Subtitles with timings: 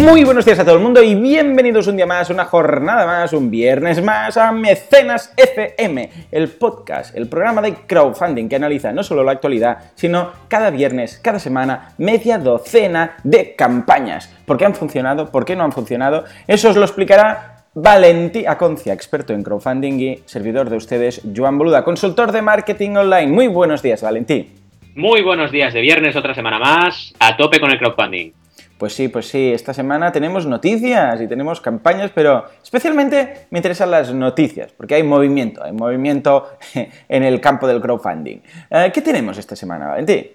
[0.00, 3.34] Muy buenos días a todo el mundo y bienvenidos un día más, una jornada más,
[3.34, 9.02] un viernes más a Mecenas FM, el podcast, el programa de crowdfunding que analiza no
[9.02, 14.34] solo la actualidad, sino cada viernes, cada semana, media docena de campañas.
[14.46, 15.30] ¿Por qué han funcionado?
[15.30, 16.24] ¿Por qué no han funcionado?
[16.46, 21.84] Eso os lo explicará Valentí Aconcia, experto en crowdfunding y servidor de ustedes, Joan Boluda,
[21.84, 23.26] consultor de marketing online.
[23.26, 24.50] Muy buenos días, Valentí.
[24.94, 28.32] Muy buenos días de viernes, otra semana más, a tope con el crowdfunding.
[28.80, 33.90] Pues sí, pues sí, esta semana tenemos noticias y tenemos campañas, pero especialmente me interesan
[33.90, 36.48] las noticias, porque hay movimiento, hay movimiento
[37.08, 38.38] en el campo del crowdfunding.
[38.70, 40.28] Eh, ¿Qué tenemos esta semana, Valentín?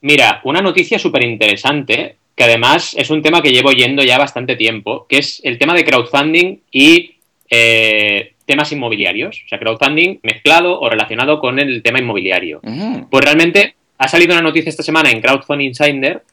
[0.00, 4.56] Mira, una noticia súper interesante, que además es un tema que llevo yendo ya bastante
[4.56, 9.42] tiempo, que es el tema de crowdfunding y eh, temas inmobiliarios.
[9.46, 12.62] O sea, crowdfunding mezclado o relacionado con el tema inmobiliario.
[13.08, 16.24] Pues realmente ha salido una noticia esta semana en Crowdfunding Insider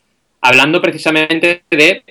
[0.42, 2.04] hablando precisamente de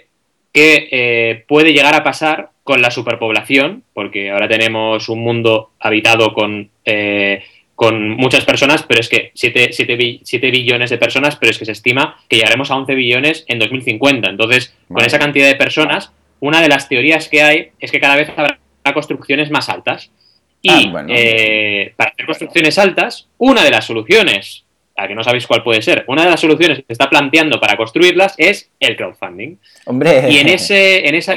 [0.53, 6.35] qué eh, puede llegar a pasar con la superpoblación, porque ahora tenemos un mundo habitado
[6.35, 7.43] con, eh,
[7.75, 12.19] con muchas personas, pero es que 7, billones de personas, pero es que se estima
[12.29, 14.29] que llegaremos a 11 billones en 2050.
[14.29, 18.17] Entonces, con esa cantidad de personas, una de las teorías que hay es que cada
[18.17, 18.59] vez habrá
[18.93, 20.11] construcciones más altas.
[20.61, 24.65] Y ah, eh, para hacer construcciones altas, una de las soluciones
[24.99, 26.05] a que no sabéis cuál puede ser.
[26.09, 29.57] Una de las soluciones que se está planteando para construirlas es el crowdfunding.
[29.87, 30.29] Hombre.
[30.29, 31.37] Y en ese, en esa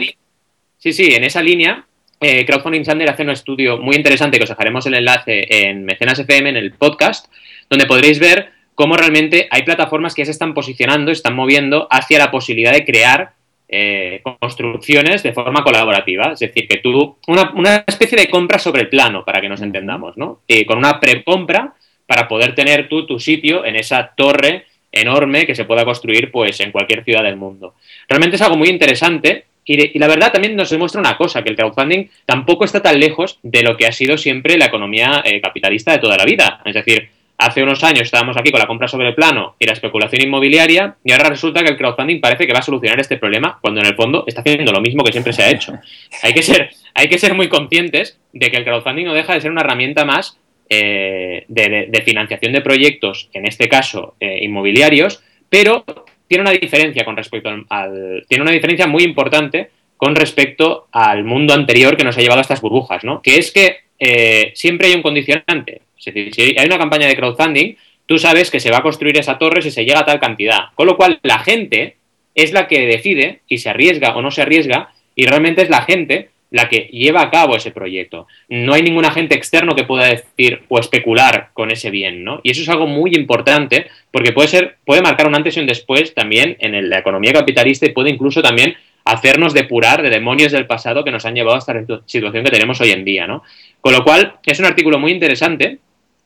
[0.78, 1.86] sí, sí, en esa línea,
[2.20, 6.18] eh, Crowdfunding Sander hace un estudio muy interesante que os dejaremos el enlace en Mecenas
[6.18, 7.32] FM, en el podcast,
[7.70, 12.18] donde podréis ver cómo realmente hay plataformas que ya se están posicionando, están moviendo hacia
[12.18, 13.34] la posibilidad de crear
[13.70, 16.32] eh, construcciones de forma colaborativa.
[16.34, 19.62] Es decir, que tú, una, una, especie de compra sobre el plano, para que nos
[19.62, 20.42] entendamos, ¿no?
[20.48, 21.76] Eh, con una precompra
[22.12, 26.60] para poder tener tú tu sitio en esa torre enorme que se pueda construir pues
[26.60, 27.76] en cualquier ciudad del mundo.
[28.10, 31.56] Realmente es algo muy interesante y, la verdad también nos demuestra una cosa, que el
[31.56, 35.94] crowdfunding tampoco está tan lejos de lo que ha sido siempre la economía eh, capitalista
[35.94, 36.62] de toda la vida.
[36.66, 37.08] Es decir,
[37.38, 40.98] hace unos años estábamos aquí con la compra sobre el plano y la especulación inmobiliaria
[41.06, 43.88] y ahora resulta que el crowdfunding parece que va a solucionar este problema cuando en
[43.88, 45.80] el fondo está haciendo lo mismo que siempre se ha hecho.
[46.24, 49.40] Hay que ser, hay que ser muy conscientes de que el crowdfunding no deja de
[49.40, 50.41] ser una herramienta más
[50.74, 55.84] eh, de, financiación de proyectos, en este caso eh, inmobiliarios, pero
[56.30, 61.54] tiene una diferencia con respecto al, tiene una diferencia muy importante con respecto al mundo
[61.54, 63.22] anterior que nos ha llevado a estas burbujas, ¿no?
[63.22, 65.82] Que es que eh, siempre hay un condicionante.
[66.00, 69.18] Es decir, si hay una campaña de crowdfunding, tú sabes que se va a construir
[69.18, 70.70] esa torre si se llega a tal cantidad.
[70.74, 71.98] Con lo cual, la gente
[72.34, 75.82] es la que decide y se arriesga o no se arriesga, y realmente es la
[75.82, 78.28] gente la que lleva a cabo ese proyecto.
[78.50, 82.42] No hay ningún agente externo que pueda decir o especular con ese bien, ¿no?
[82.44, 85.66] Y eso es algo muy importante porque puede ser, puede marcar un antes y un
[85.66, 88.76] después también en la economía capitalista y puede incluso también
[89.06, 91.74] hacernos depurar de demonios del pasado que nos han llevado a esta
[92.06, 93.44] situación que tenemos hoy en día, ¿no?
[93.80, 95.80] Con lo cual, es un artículo muy interesante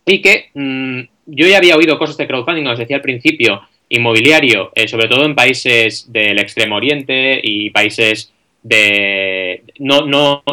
[0.05, 4.71] y que mm, yo ya había oído cosas de crowdfunding, os decía al principio, inmobiliario,
[4.73, 8.33] eh, sobre todo en países del Extremo Oriente y países
[8.65, 10.43] de no, no,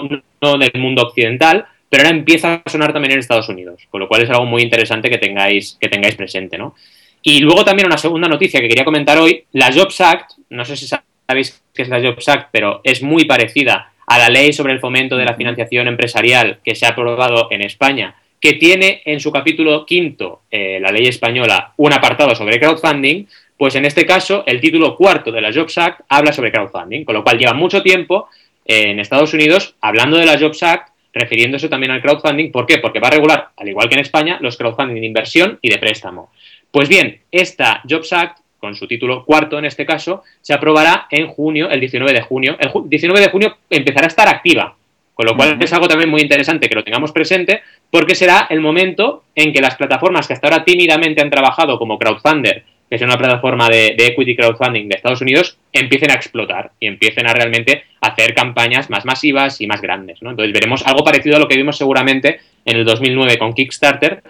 [0.42, 4.08] no del mundo occidental, pero ahora empieza a sonar también en Estados Unidos, con lo
[4.08, 6.74] cual es algo muy interesante que tengáis, que tengáis presente, ¿no?
[7.22, 10.76] Y luego también una segunda noticia que quería comentar hoy, la Jobs Act, no sé
[10.76, 14.74] si sabéis qué es la Jobs Act, pero es muy parecida a la ley sobre
[14.74, 19.20] el fomento de la financiación empresarial que se ha aprobado en España, que tiene en
[19.20, 23.24] su capítulo quinto, eh, la ley española, un apartado sobre crowdfunding,
[23.62, 27.14] pues en este caso, el título cuarto de la Jobs Act habla sobre crowdfunding, con
[27.14, 28.28] lo cual lleva mucho tiempo
[28.64, 32.50] en Estados Unidos hablando de la Jobs Act, refiriéndose también al crowdfunding.
[32.50, 32.78] ¿Por qué?
[32.78, 35.78] Porque va a regular, al igual que en España, los crowdfunding de inversión y de
[35.78, 36.32] préstamo.
[36.72, 41.28] Pues bien, esta Jobs Act, con su título cuarto en este caso, se aprobará en
[41.28, 42.56] junio, el 19 de junio.
[42.58, 44.74] El 19 de junio empezará a estar activa,
[45.14, 48.60] con lo cual es algo también muy interesante que lo tengamos presente, porque será el
[48.60, 53.02] momento en que las plataformas que hasta ahora tímidamente han trabajado como crowdfunder que es
[53.02, 57.84] una plataforma de, equity crowdfunding de Estados Unidos, empiecen a explotar y empiecen a realmente
[58.02, 60.20] hacer campañas más masivas y más grandes.
[60.20, 60.28] ¿no?
[60.28, 64.22] Entonces veremos algo parecido a lo que vimos seguramente en el 2009 con Kickstarter,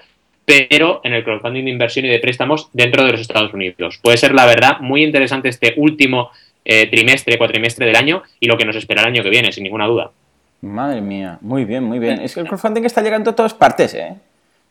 [0.47, 3.99] pero en el crowdfunding de inversión y de préstamos dentro de los Estados Unidos.
[4.01, 6.31] Puede ser, la verdad, muy interesante este último
[6.65, 9.65] eh, trimestre, cuatrimestre del año y lo que nos espera el año que viene, sin
[9.65, 10.13] ninguna duda.
[10.61, 12.21] Madre mía, muy bien, muy bien.
[12.21, 14.15] Es que el crowdfunding está llegando a todas partes, ¿eh?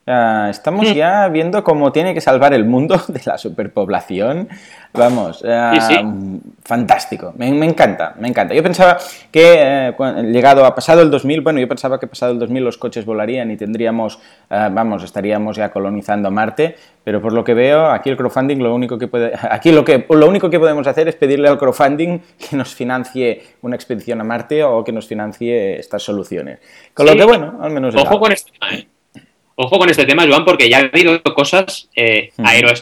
[0.07, 0.93] Ah, estamos Mm.
[0.93, 4.49] ya viendo cómo tiene que salvar el mundo de la superpoblación.
[4.93, 6.41] Vamos, Sí, sí.
[6.65, 8.53] fantástico, me, me encanta, me encanta.
[8.53, 8.97] Yo pensaba
[9.31, 12.63] que eh, cuan- llegado a pasado el 2000, bueno, yo pensaba que pasado el 2000
[12.65, 14.19] los coches volarían y tendríamos,
[14.49, 16.75] ah, vamos, estaríamos ya colonizando Marte,
[17.05, 20.05] pero por lo que veo, aquí el crowdfunding lo único que puede, aquí lo que
[20.09, 22.19] lo único que podemos hacer es pedirle al crowdfunding
[22.49, 26.59] que nos financie una expedición a Marte o que nos financie estas soluciones.
[26.93, 28.87] Con lo que bueno, al menos Ojo con este tema, ¿eh?
[29.63, 32.31] Ojo con este tema, Joan, porque ya ha habido cosas eh,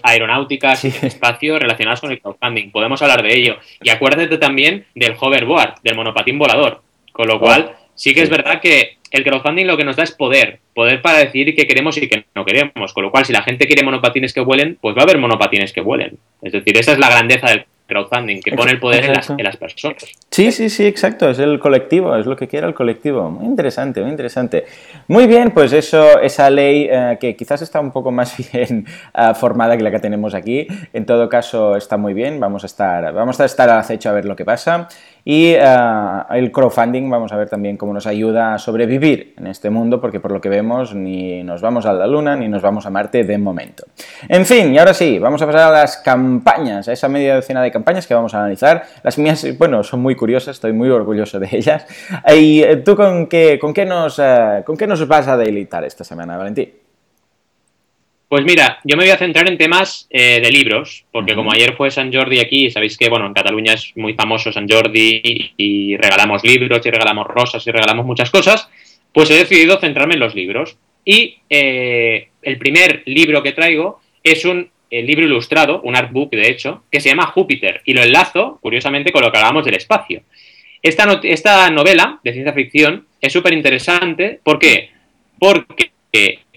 [0.03, 0.93] aeronáuticas Sí.
[1.01, 2.71] y espacio relacionadas con el crowdfunding.
[2.71, 3.57] Podemos hablar de ello.
[3.81, 6.81] Y acuérdate también del hoverboard, del monopatín volador.
[7.11, 10.03] Con lo cual, sí que es Oh, verdad que el crowdfunding lo que nos da
[10.03, 10.59] es poder.
[10.73, 12.93] Poder para decidir qué queremos y qué no queremos.
[12.93, 15.73] Con lo cual, si la gente quiere monopatines que vuelen, pues va a haber monopatines
[15.73, 16.17] que vuelen.
[16.41, 19.43] Es decir, esa es la grandeza del crowdfunding, que pone el poder en las, en
[19.43, 20.05] las personas.
[20.31, 23.29] Sí, sí, sí, exacto, es el colectivo, es lo que quiera el colectivo.
[23.29, 24.65] Muy interesante, muy interesante.
[25.07, 29.33] Muy bien, pues eso, esa ley eh, que quizás está un poco más bien ah,
[29.33, 33.11] formada que la que tenemos aquí, en todo caso está muy bien, vamos a estar,
[33.11, 34.87] vamos a estar al acecho a ver lo que pasa.
[35.31, 39.69] Y ah, el crowdfunding, vamos a ver también cómo nos ayuda a sobrevivir en este
[39.69, 42.87] mundo, porque por lo que vemos ni nos vamos a la Luna ni nos vamos
[42.87, 43.83] a Marte de momento.
[44.27, 47.61] En fin, y ahora sí, vamos a pasar a las campañas, a esa media docena
[47.61, 48.85] de campañas que vamos a analizar.
[49.03, 51.85] Las mías, bueno, son muy curiosas, estoy muy orgulloso de ellas.
[52.35, 55.83] ¿Y eh, tú con qué, con qué, nos, eh, con qué nos vas a deleitar
[55.83, 56.71] esta semana, Valentín?
[58.29, 61.73] Pues mira, yo me voy a centrar en temas eh, de libros, porque como ayer
[61.75, 65.97] fue San Jordi aquí, sabéis que bueno, en Cataluña es muy famoso San Jordi y
[65.97, 68.69] regalamos libros y regalamos rosas y regalamos muchas cosas,
[69.11, 70.77] pues he decidido centrarme en los libros.
[71.03, 76.49] Y eh, el primer libro que traigo es un eh, libro ilustrado, un artbook de
[76.49, 80.21] hecho, que se llama Júpiter y lo enlazo, curiosamente, con lo que hablábamos del espacio.
[80.83, 84.91] Esta, no- esta novela de ciencia ficción es súper interesante, ¿por qué?
[85.39, 85.89] Porque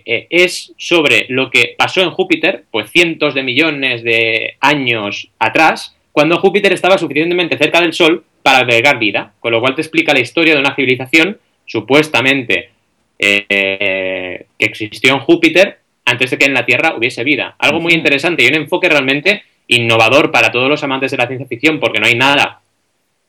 [0.05, 5.97] eh, es sobre lo que pasó en Júpiter, pues cientos de millones de años atrás,
[6.13, 10.13] cuando Júpiter estaba suficientemente cerca del Sol para albergar vida, con lo cual te explica
[10.13, 12.71] la historia de una civilización supuestamente
[13.19, 17.55] eh, que existió en Júpiter antes de que en la Tierra hubiese vida.
[17.59, 21.47] Algo muy interesante y un enfoque realmente innovador para todos los amantes de la ciencia
[21.47, 22.62] ficción, porque no hay nada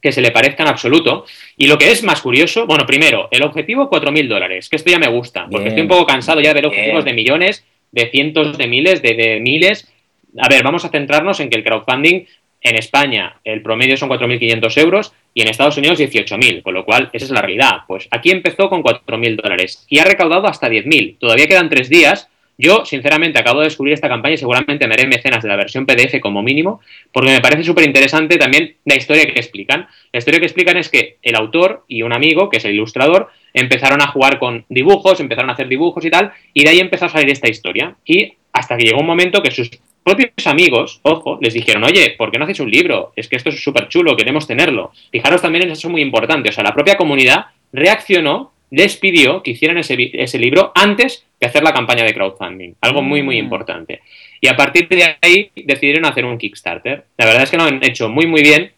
[0.03, 1.25] que se le parezca en absoluto.
[1.55, 4.99] Y lo que es más curioso, bueno, primero, el objetivo 4.000 dólares, que esto ya
[4.99, 5.67] me gusta, porque Bien.
[5.69, 7.15] estoy un poco cansado ya de ver objetivos Bien.
[7.15, 9.87] de millones, de cientos de miles, de, de miles.
[10.37, 12.25] A ver, vamos a centrarnos en que el crowdfunding
[12.59, 17.09] en España el promedio son 4.500 euros y en Estados Unidos 18.000, con lo cual
[17.13, 17.77] esa es la realidad.
[17.87, 21.17] Pues aquí empezó con 4.000 dólares y ha recaudado hasta 10.000.
[21.17, 22.29] Todavía quedan tres días.
[22.57, 25.85] Yo, sinceramente, acabo de descubrir esta campaña y seguramente me haré mecenas de la versión
[25.85, 29.87] PDF como mínimo, porque me parece súper interesante también la historia que explican.
[30.11, 33.29] La historia que explican es que el autor y un amigo, que es el ilustrador,
[33.53, 37.05] empezaron a jugar con dibujos, empezaron a hacer dibujos y tal, y de ahí empezó
[37.05, 37.95] a salir esta historia.
[38.05, 39.71] Y hasta que llegó un momento que sus
[40.03, 43.13] propios amigos, ojo, les dijeron, oye, ¿por qué no hacéis un libro?
[43.15, 44.91] Es que esto es súper chulo, queremos tenerlo.
[45.11, 49.51] Fijaros también en eso muy importante, o sea, la propia comunidad reaccionó, les pidió que
[49.51, 52.75] hicieran ese, ese libro antes de hacer la campaña de crowdfunding.
[52.79, 53.43] Algo muy, muy Mm.
[53.43, 54.01] importante.
[54.39, 57.03] Y a partir de ahí decidieron hacer un Kickstarter.
[57.17, 58.71] La verdad es que lo han hecho muy, muy bien.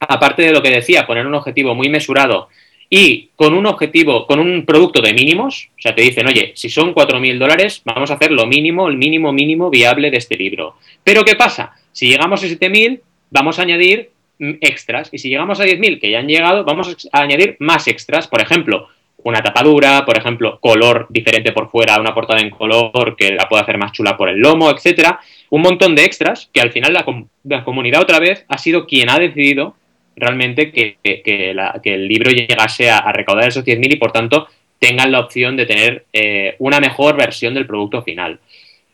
[0.00, 2.48] Aparte de lo que decía, poner un objetivo muy mesurado
[2.90, 6.68] y con un objetivo, con un producto de mínimos, o sea, te dicen, oye, si
[6.68, 10.76] son 4.000 dólares, vamos a hacer lo mínimo, el mínimo mínimo viable de este libro.
[11.02, 11.72] Pero ¿qué pasa?
[11.92, 15.08] Si llegamos a 7.000, vamos a añadir mm, extras.
[15.12, 18.26] Y si llegamos a 10.000, que ya han llegado, vamos a añadir más extras.
[18.28, 18.88] Por ejemplo,
[19.24, 23.62] una tapadura, por ejemplo, color diferente por fuera, una portada en color que la pueda
[23.62, 25.18] hacer más chula por el lomo, etcétera.
[25.50, 28.86] Un montón de extras que al final la, com- la comunidad otra vez ha sido
[28.86, 29.76] quien ha decidido
[30.16, 31.50] realmente que, que-
[31.84, 34.46] el libro llegase a, a recaudar esos 10.000 y por tanto
[34.78, 38.38] tengan la opción de tener eh, una mejor versión del producto final.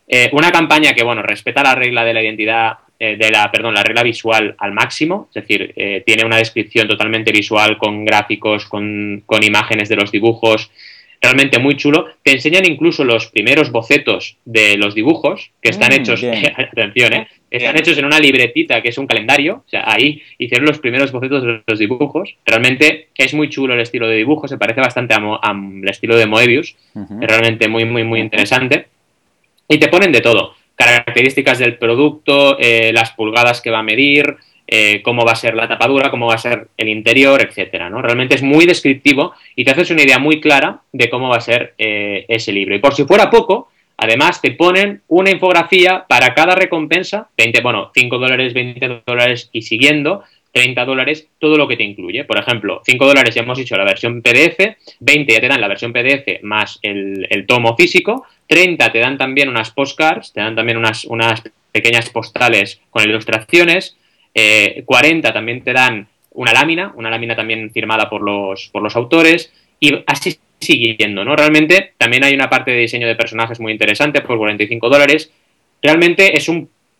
[0.06, 3.74] Eh, una campaña que, bueno, respeta la regla de la identidad, eh, de la, perdón,
[3.74, 8.66] la regla visual al máximo, es decir, eh, tiene una descripción totalmente visual con gráficos,
[8.66, 10.70] con, con imágenes de los dibujos,
[11.22, 12.06] realmente muy chulo.
[12.22, 16.22] Te enseñan incluso los primeros bocetos de los dibujos, que están Mm, hechos,
[16.56, 17.26] atención, ¿eh?
[17.50, 17.82] Están Bien.
[17.82, 21.42] hechos en una libretita que es un calendario, o sea, ahí hicieron los primeros bocetos
[21.42, 22.36] de los dibujos.
[22.46, 26.16] Realmente es muy chulo el estilo de dibujo, se parece bastante a Mo- al estilo
[26.16, 28.86] de Moebius, es realmente muy, muy, muy interesante.
[29.68, 34.36] Y te ponen de todo, características del producto, eh, las pulgadas que va a medir,
[34.66, 38.00] eh, cómo va a ser la tapadura, cómo va a ser el interior, etcétera, ¿no?
[38.00, 41.42] Realmente es muy descriptivo y te haces una idea muy clara de cómo va a
[41.42, 42.74] ser eh, ese libro.
[42.74, 43.68] Y por si fuera poco,
[43.98, 49.62] además te ponen una infografía para cada recompensa, 20, bueno, 5 dólares, 20 dólares y
[49.62, 52.24] siguiendo, 30 dólares todo lo que te incluye.
[52.24, 55.68] Por ejemplo, 5 dólares ya hemos dicho la versión PDF, 20 ya te dan la
[55.68, 60.78] versión PDF más el, tomo físico, 30 te dan también unas postcards, te dan también
[60.78, 61.42] unas, unas
[61.72, 63.96] pequeñas postales con ilustraciones,
[64.84, 68.96] 40 eh, también te dan una lámina, una lámina también firmada por los, por los
[68.96, 71.34] autores, y así siguiendo, ¿no?
[71.36, 75.32] Realmente también hay una parte de diseño de personajes muy interesante por 45 dólares.
[75.82, 76.48] Realmente es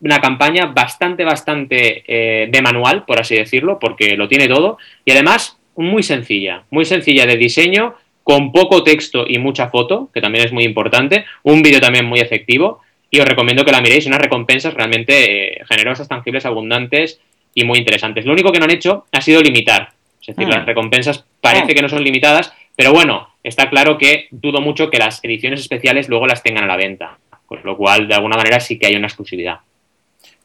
[0.00, 4.78] una campaña bastante, bastante eh, de manual, por así decirlo, porque lo tiene todo.
[5.04, 10.20] Y además, muy sencilla, muy sencilla de diseño, con poco texto y mucha foto, que
[10.20, 11.24] también es muy importante.
[11.42, 12.80] Un vídeo también muy efectivo.
[13.10, 17.20] Y os recomiendo que la miréis, unas recompensas realmente eh, generosas, tangibles, abundantes
[17.54, 18.24] y muy interesantes.
[18.24, 19.90] Lo único que no han hecho ha sido limitar.
[20.20, 20.58] Es decir, ah.
[20.58, 21.74] las recompensas parece ah.
[21.74, 26.08] que no son limitadas, pero bueno, está claro que dudo mucho que las ediciones especiales
[26.08, 27.18] luego las tengan a la venta.
[27.46, 29.58] Con lo cual, de alguna manera, sí que hay una exclusividad.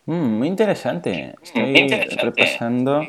[0.06, 1.36] Mm, muy interesante.
[1.42, 1.88] Estoy
[2.22, 3.02] repasando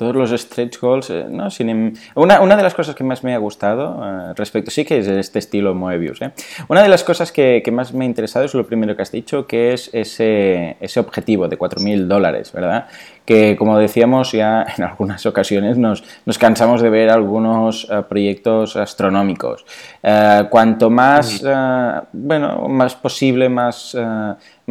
[0.00, 1.10] todos los stretch goals.
[1.10, 1.50] Eh, ¿no?
[1.50, 4.98] Sin, una, una, de las cosas que más me ha gustado eh, respecto, sí que
[4.98, 6.22] es este estilo Moebius.
[6.22, 6.32] ¿eh?
[6.68, 9.12] Una de las cosas que, que, más me ha interesado es lo primero que has
[9.12, 12.88] dicho, que es ese, ese objetivo de 4.000 dólares, ¿verdad?
[13.30, 19.64] Que como decíamos ya en algunas ocasiones nos, nos cansamos de ver algunos proyectos astronómicos.
[20.50, 21.40] cuanto más,
[22.12, 23.96] bueno, más posible, más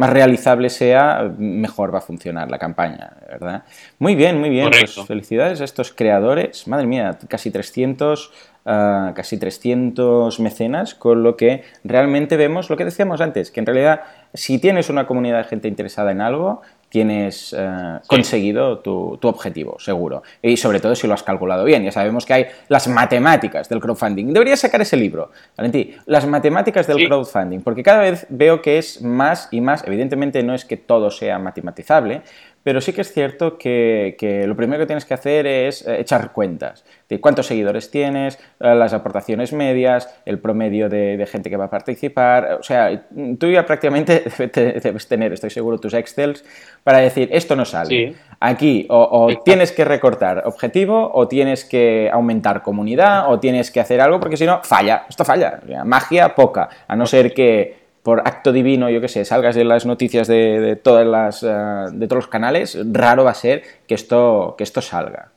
[0.00, 3.64] más realizable sea, mejor va a funcionar la campaña, ¿verdad?
[3.98, 4.70] Muy bien, muy bien.
[4.70, 6.66] Pues felicidades a estos creadores.
[6.66, 8.32] Madre mía, casi 300,
[8.64, 13.66] ah, casi 300 mecenas, con lo que realmente vemos lo que decíamos antes, que en
[13.66, 14.00] realidad
[14.32, 20.22] si tienes una comunidad de gente interesada en algo, tienes eh, conseguido tu, objetivo, seguro.
[20.42, 21.84] Y sobre todo si lo has calculado bien.
[21.84, 24.32] Ya sabemos que hay las matemáticas del crowdfunding.
[24.32, 25.94] Deberías sacar ese libro, Valentín.
[26.06, 30.54] Las matemáticas del crowdfunding, porque cada vez veo que es más y más, evidentemente no
[30.54, 32.22] es que todo sea matematizable,
[32.62, 36.32] pero sí que es cierto que, lo primero que tienes que hacer es eh, echar
[36.32, 41.66] cuentas de cuántos seguidores tienes, eh, las aportaciones medias, el promedio de, gente que va
[41.66, 42.58] a participar.
[42.60, 43.06] O sea,
[43.38, 44.24] tú ya prácticamente
[44.82, 46.44] debes tener, estoy seguro, tus Excels
[46.84, 48.14] para decir, esto no sale.
[48.40, 54.00] Aquí o, tienes que recortar objetivo, o tienes que aumentar comunidad, o tienes que hacer
[54.00, 55.06] algo, porque si no, falla.
[55.08, 55.60] Esto falla.
[55.84, 56.68] magia poca.
[56.86, 60.76] A no ser que por acto divino, yo qué sé, salgas de las noticias de,
[60.82, 64.80] todas las, eh, de todos los canales, raro va a ser que esto, que esto
[64.80, 65.32] salga.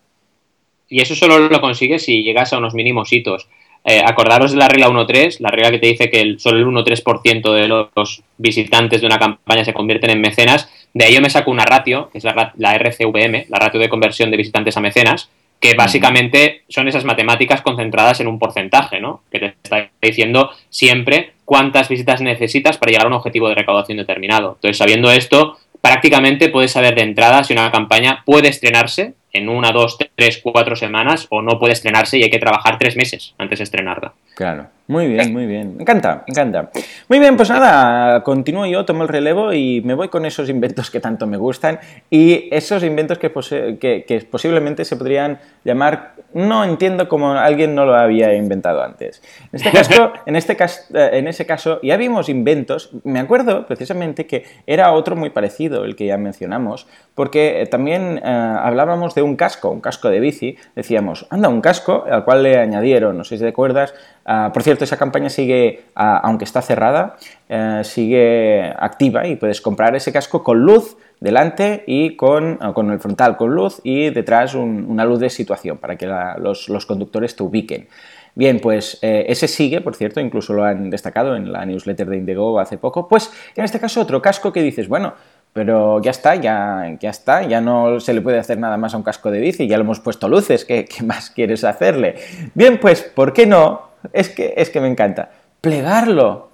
[0.88, 3.50] Y eso solo lo consigues si llegas a unos mínimos hitos.
[3.86, 6.65] Eh, acordaros de la regla 1.3, la regla que te dice que el, solo el
[6.65, 10.70] 1.3% de los visitantes de una campaña se convierten en mecenas.
[10.93, 13.89] De ahí yo me saco una ratio, que es la, la RCVM, la ratio de
[13.89, 15.29] conversión de visitantes a mecenas,
[15.60, 19.24] que básicamente son esas matemáticas concentradas en un porcentaje, ¿no?
[19.32, 23.97] Que te está diciendo siempre cuántas visitas necesitas para llegar a un objetivo de recaudación
[23.97, 24.53] determinado.
[24.55, 29.71] Entonces, sabiendo esto, prácticamente puedes saber de entrada si una campaña puede estrenarse en una,
[29.71, 33.59] dos, tres, cuatro semanas o no puede estrenarse y hay que trabajar tres meses antes
[33.59, 34.13] de estrenarla.
[34.35, 35.77] Claro, muy bien, muy bien.
[35.77, 36.69] Me encanta, me encanta.
[37.07, 40.91] Muy bien, pues nada, continúo yo, tomo el relevo y me voy con esos inventos
[40.91, 43.31] que tanto me gustan y esos inventos que,
[43.79, 49.21] que, posiblemente se podrían llamar, no entiendo cómo alguien no lo había inventado antes.
[49.53, 53.65] En este caso, en, este caso, eh, en ese caso ya vimos inventos, me acuerdo
[53.65, 59.15] precisamente que era otro muy parecido, el que ya mencionamos, porque eh, también eh, hablábamos
[59.15, 63.17] de un casco, un casco de bici, decíamos, anda, un casco al cual le añadieron,
[63.17, 63.93] no sé si te acuerdas,
[64.25, 67.17] Ah, por cierto, esa campaña sigue, ah, aunque está cerrada,
[67.49, 72.91] eh, sigue activa y puedes comprar ese casco con luz delante y con, ah, con
[72.91, 77.43] el frontal con luz y detrás una luz de situación para que los, conductores te
[77.43, 77.87] ubiquen.
[78.35, 82.17] Bien, pues eh, ese sigue, por cierto, incluso lo han destacado en la newsletter de
[82.17, 83.07] Indigo hace poco.
[83.07, 85.13] Pues en este caso otro casco que dices, bueno,
[85.51, 88.97] pero ya está, ya, ya está, ya no se le puede hacer nada más a
[88.97, 92.15] un casco de bici, ya le hemos puesto luces, ¿qué, qué más quieres hacerle?
[92.55, 95.29] Bien, pues, ¿por qué no es que, es que me encanta.
[95.62, 96.50] Plegarlo.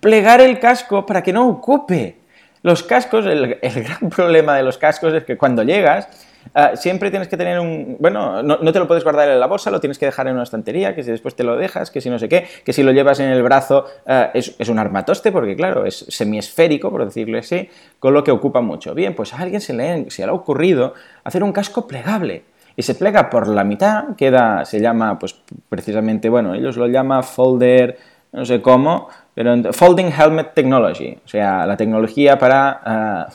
[0.00, 2.16] Plegar el casco para que no ocupe.
[2.62, 6.08] Los cascos, el, gran problema de los cascos es que cuando llegas,
[6.54, 7.96] ah, siempre tienes que tener un...
[7.98, 10.42] Bueno, no, te lo puedes guardar en la bolsa, lo tienes que dejar en una
[10.42, 12.92] estantería, que si después te lo dejas, que si no sé qué, que si lo
[12.92, 17.38] llevas en el brazo ah, es, es, un armatoste, porque claro, es semiesférico, por decirlo
[17.38, 18.94] así, con lo que ocupa mucho.
[18.94, 20.92] Bien, pues a alguien se le, se le ha ocurrido
[21.24, 22.44] hacer un casco plegable
[22.76, 25.36] y se plega por la mitad, queda, se llama, pues
[25.68, 27.98] precisamente, bueno, ellos lo llaman folder,
[28.32, 33.28] no sé cómo, pero Folding Helmet Technology, o sea, la tecnología para, ah,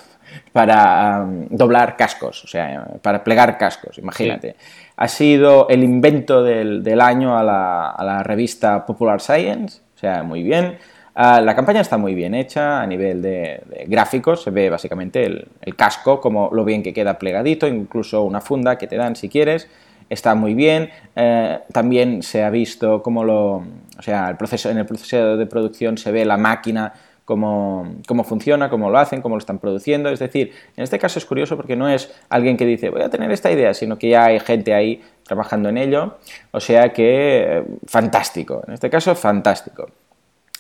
[0.52, 4.56] para doblar cascos, o sea, para plegar cascos, imagínate.
[4.98, 10.24] Ha sido el invento del, año a la, a la, revista Popular Science, o sea,
[10.24, 10.78] muy bien.
[11.18, 15.76] Ah, la campaña está muy bien hecha a nivel de, gráficos, se ve básicamente el,
[15.78, 19.70] casco, como lo bien que queda plegadito, incluso una funda que te dan si quieres,
[20.10, 20.90] está muy bien.
[21.16, 23.64] Eh, también se ha visto cómo lo,
[23.98, 26.94] o sea, el proceso, en el proceso de producción se ve la máquina
[27.26, 30.10] Cómo, cómo, funciona, cómo lo hacen, cómo lo están produciendo.
[30.10, 33.10] Es decir, en este caso es curioso porque no es alguien que dice voy a
[33.10, 36.18] tener esta idea, sino que ya hay gente ahí trabajando en ello.
[36.52, 39.88] O sea que eh, fantástico, en este caso fantástico.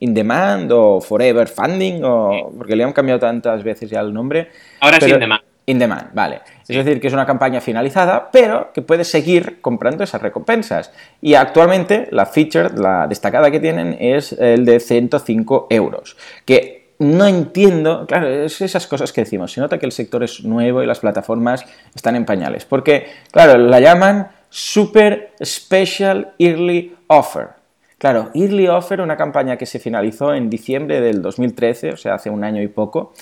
[0.01, 4.49] in demand o forever funding, o, porque le han cambiado tantas veces ya el nombre.
[4.81, 5.50] Ahora es in demand.
[5.67, 6.41] In demand, vale.
[6.67, 10.93] Es decir, que es una campaña finalizada, pero que puedes seguir comprando esas recompensas.
[11.21, 16.17] Y actualmente la feature, la destacada que tienen, es el de 105 euros.
[16.45, 19.53] Que no entiendo, claro, es esas cosas que decimos.
[19.53, 21.65] Se nota que el sector es nuevo y las plataformas
[21.95, 22.65] están en pañales.
[22.65, 27.61] Porque, claro, la llaman Super Special Early Offer.
[28.01, 32.31] Claro, Early Offer, una campaña que se finalizó en diciembre del 2013, o sea, hace
[32.31, 33.13] un año y poco,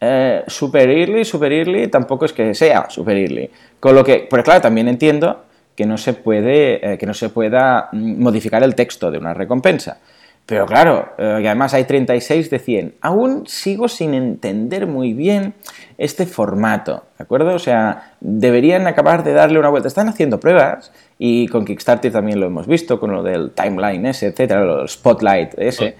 [0.00, 3.50] eh, super early, super early, tampoco es que sea super early.
[3.80, 7.28] Con lo que, pero claro, también entiendo que no se puede, eh, que no se
[7.28, 9.98] pueda mm, modificar el texto de una recompensa.
[10.46, 12.94] Pero claro, eh, y además hay 36 de 100.
[13.00, 15.54] Aún sigo sin entender muy bien
[15.98, 17.54] este formato, ¿de acuerdo?
[17.54, 19.88] O sea, deberían acabar de darle una vuelta.
[19.88, 24.28] Están haciendo pruebas y con Kickstarter también lo hemos visto, con lo del timeline ese,
[24.28, 25.96] etcétera, el spotlight ese.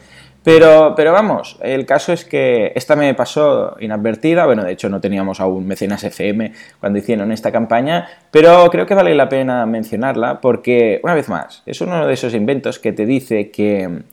[0.46, 5.00] Pero, pero vamos, el caso es que esta me pasó inadvertida, bueno, de hecho no
[5.00, 10.40] teníamos aún mecenas FM cuando hicieron esta campaña, pero creo que vale la pena mencionarla
[10.40, 14.04] porque, una vez más, es uno de esos inventos que te dice que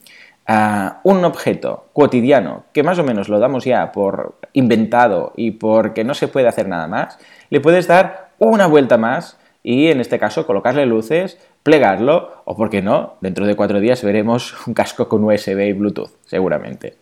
[0.47, 6.03] ah, un objeto cotidiano, que más o menos lo damos ya por inventado y porque
[6.03, 7.19] no se puede hacer nada más,
[7.51, 12.69] le puedes dar una vuelta más y en este caso colocarle luces, plegarlo o, por
[12.69, 16.95] qué no, dentro de cuatro días veremos un casco con USB y Bluetooth, seguramente.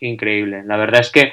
[0.00, 0.62] Increíble.
[0.64, 1.32] La verdad es que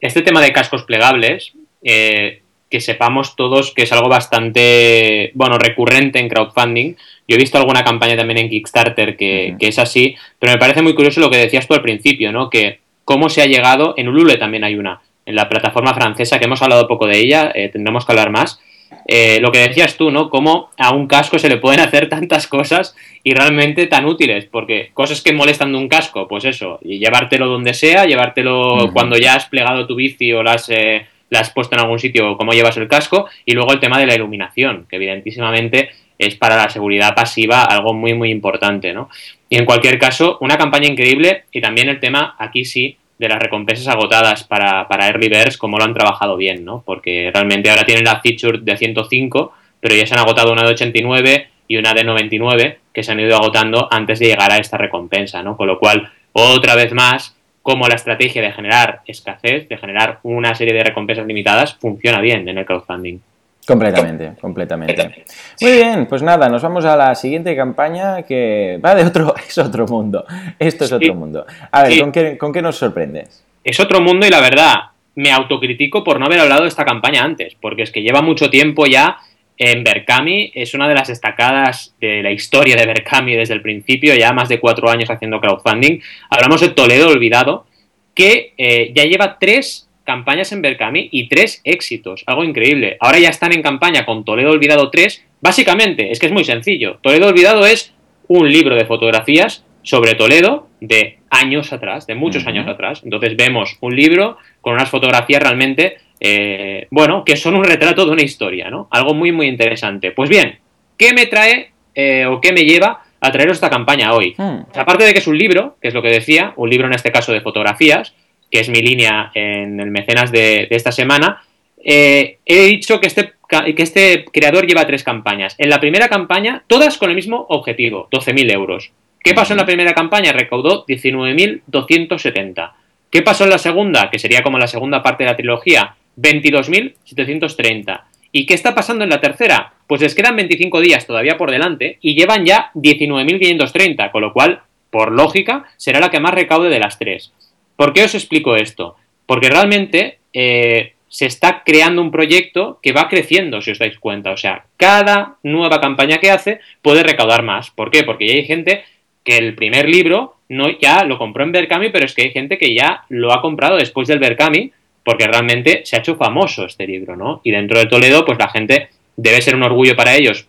[0.00, 6.18] este tema de cascos plegables, eh, que sepamos todos que es algo bastante, bueno, recurrente
[6.18, 6.94] en crowdfunding.
[7.28, 10.82] Yo he visto alguna campaña también en Kickstarter que, que, es así, pero me parece
[10.82, 12.50] muy curioso lo que decías tú al principio, ¿no?
[12.50, 16.46] Que cómo se ha llegado, en Ulule también hay una, en la plataforma francesa, que
[16.46, 18.60] hemos hablado poco de ella, eh, tendremos que hablar más,
[19.06, 20.30] eh, lo que decías tú, ¿no?
[20.30, 24.90] Cómo a un casco se le pueden hacer tantas cosas y realmente tan útiles, porque
[24.94, 29.34] cosas que molestan de un casco, pues eso, y llevártelo donde sea, llevártelo cuando ya
[29.34, 32.76] has plegado tu bici o las, eh, la has puesto en algún sitio, cómo llevas
[32.76, 37.14] el casco, y luego el tema de la iluminación, que evidentísimamente es para la seguridad
[37.14, 39.08] pasiva algo muy, muy importante, ¿no?
[39.48, 43.38] Y en cualquier caso, una campaña increíble y también el tema, aquí sí, de las
[43.38, 46.82] recompensas agotadas para, para Early Birds, cómo lo han trabajado bien, ¿no?
[46.84, 50.72] Porque realmente ahora tienen la feature de 105, pero ya se han agotado una de
[50.72, 54.76] 89 y una de 99 que se han ido agotando antes de llegar a esta
[54.76, 55.56] recompensa, ¿no?
[55.56, 60.56] Con lo cual, otra vez más, como la estrategia de generar escasez, de generar una
[60.56, 63.20] serie de recompensas limitadas, funciona bien en el crowdfunding.
[63.66, 65.24] Completamente, completamente.
[65.60, 69.56] Muy bien, pues nada, nos vamos a la siguiente campaña que va de otro, es
[69.58, 70.24] otro mundo.
[70.58, 71.46] Esto es otro mundo.
[71.70, 72.00] A ver,
[72.38, 73.44] ¿con, qué, nos sorprendes?
[73.62, 74.74] Es otro mundo y la verdad,
[75.14, 78.50] me autocritico por no haber hablado de esta campaña antes, porque es que lleva mucho
[78.50, 79.18] tiempo ya
[79.56, 84.12] en Berkami, es una de las destacadas de la historia de Berkami desde el principio,
[84.16, 86.00] ya más de cuatro años haciendo crowdfunding.
[86.30, 87.66] Hablamos de Toledo Olvidado,
[88.12, 92.96] que eh, ya lleva tres campañas en Berkami y tres éxitos, algo increíble.
[93.00, 95.24] Ahora ya están en campaña con Toledo Olvidado 3.
[95.40, 96.98] Básicamente, es que es muy sencillo.
[97.02, 97.94] Toledo Olvidado es
[98.28, 103.02] un libro de fotografías sobre Toledo de años atrás, de muchos años atrás.
[103.04, 108.12] Entonces vemos un libro con unas fotografías realmente, eh, bueno, que son un retrato de
[108.12, 108.88] una historia, ¿no?
[108.90, 110.12] Algo muy, muy interesante.
[110.12, 110.58] Pues bien,
[110.96, 114.34] ¿qué me trae eh, o qué me lleva a traeros esta campaña hoy?
[114.36, 114.60] Hmm.
[114.74, 117.12] Aparte de que es un libro, que es lo que decía, un libro en este
[117.12, 118.14] caso de fotografías,
[118.52, 121.42] que es mi línea en el mecenas de, esta semana,
[121.82, 125.54] eh, he dicho que este, que este creador lleva tres campañas.
[125.56, 128.92] En la primera campaña, todas con el mismo objetivo, 12.000 euros.
[129.24, 130.32] ¿Qué pasó en la primera campaña?
[130.32, 132.72] Recaudó 19.270.
[133.10, 134.10] ¿Qué pasó en la segunda?
[134.10, 138.02] Que sería como la segunda parte de la trilogía, 22.730.
[138.32, 139.72] ¿Y qué está pasando en la tercera?
[139.86, 144.60] Pues les quedan 25 días todavía por delante y llevan ya 19.530, con lo cual,
[144.90, 147.32] por lógica, será la que más recaude de las tres.
[147.76, 148.96] ¿Por qué os explico esto?
[149.26, 154.32] Porque realmente, eh, se está creando un proyecto que va creciendo, si os dais cuenta.
[154.32, 157.70] O sea, cada nueva campaña que hace puede recaudar más.
[157.70, 158.02] ¿Por qué?
[158.02, 158.84] Porque ya hay gente
[159.22, 162.56] que el primer libro no ya lo compró en Berkami, pero es que hay gente
[162.56, 164.72] que ya lo ha comprado después del Berkami,
[165.04, 167.42] porque realmente se ha hecho famoso este libro, ¿no?
[167.44, 170.46] Y dentro de Toledo, pues la gente debe ser un orgullo para ellos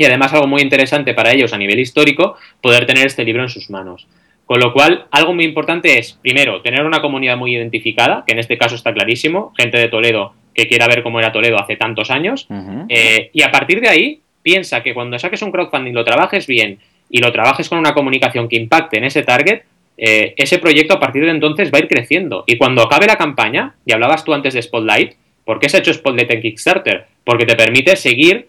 [0.00, 3.50] y además algo muy interesante para ellos a nivel histórico, poder tener este libro en
[3.50, 4.06] sus manos.
[4.50, 8.40] Con lo cual, algo muy importante es, primero, tener una comunidad muy identificada, que en
[8.40, 12.10] este caso está clarísimo, gente de Toledo que quiera ver cómo era Toledo hace tantos
[12.10, 12.48] años,
[12.88, 16.80] eh, y a partir de ahí, piensa que cuando saques un crowdfunding lo trabajes bien
[17.08, 19.62] y lo trabajes con una comunicación que impacte en ese target,
[19.96, 22.42] eh, ese proyecto a partir de entonces va a ir creciendo.
[22.44, 25.12] Y cuando acabe la campaña, y hablabas tú antes de Spotlight,
[25.44, 27.06] ¿por qué se ha hecho Spotlight en Kickstarter?
[27.22, 28.48] Porque te permite seguir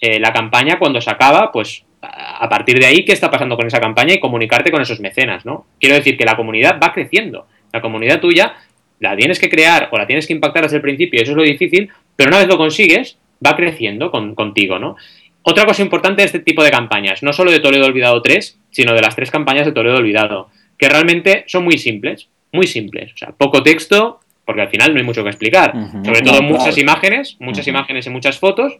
[0.00, 3.66] eh, la campaña cuando se acaba, pues a partir de ahí, ¿qué está pasando con
[3.66, 5.66] esa campaña y comunicarte con esos mecenas, ¿no?
[5.78, 7.46] Quiero decir que la comunidad va creciendo.
[7.72, 8.54] La comunidad tuya
[8.98, 11.42] la tienes que crear o la tienes que impactar desde el principio, eso es lo
[11.42, 14.96] difícil, pero una vez lo consigues, va creciendo contigo, ¿no?
[15.42, 18.94] Otra cosa importante de este tipo de campañas, no solo de Toledo Olvidado 3, sino
[18.94, 23.12] de las tres campañas de Toledo Olvidado, que realmente son muy simples, muy simples.
[23.14, 25.74] O sea, poco texto, porque al final no hay mucho que explicar.
[26.04, 28.78] Sobre todo muchas imágenes, muchas imágenes y muchas fotos,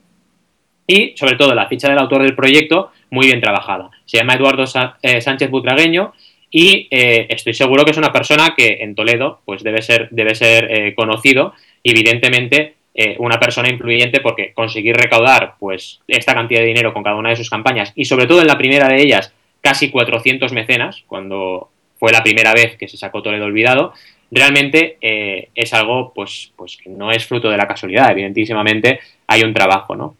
[0.86, 3.90] y sobre todo la ficha del autor del proyecto muy bien trabajada.
[4.06, 4.64] Se llama Eduardo
[5.02, 6.12] eh, Sánchez Butragueño
[6.50, 10.34] y eh, estoy seguro que es una persona que en Toledo pues debe ser, debe
[10.34, 12.76] ser eh, conocido evidentemente
[13.20, 17.36] una persona influyente porque conseguir recaudar pues esta cantidad de dinero con cada una de
[17.36, 22.12] sus campañas y sobre todo en la primera de ellas casi 400 mecenas cuando fue
[22.12, 23.94] la primera vez que se sacó Toledo olvidado
[24.30, 29.54] realmente es algo pues, pues que no es fruto de la casualidad evidentísimamente hay un
[29.54, 30.16] trabajo no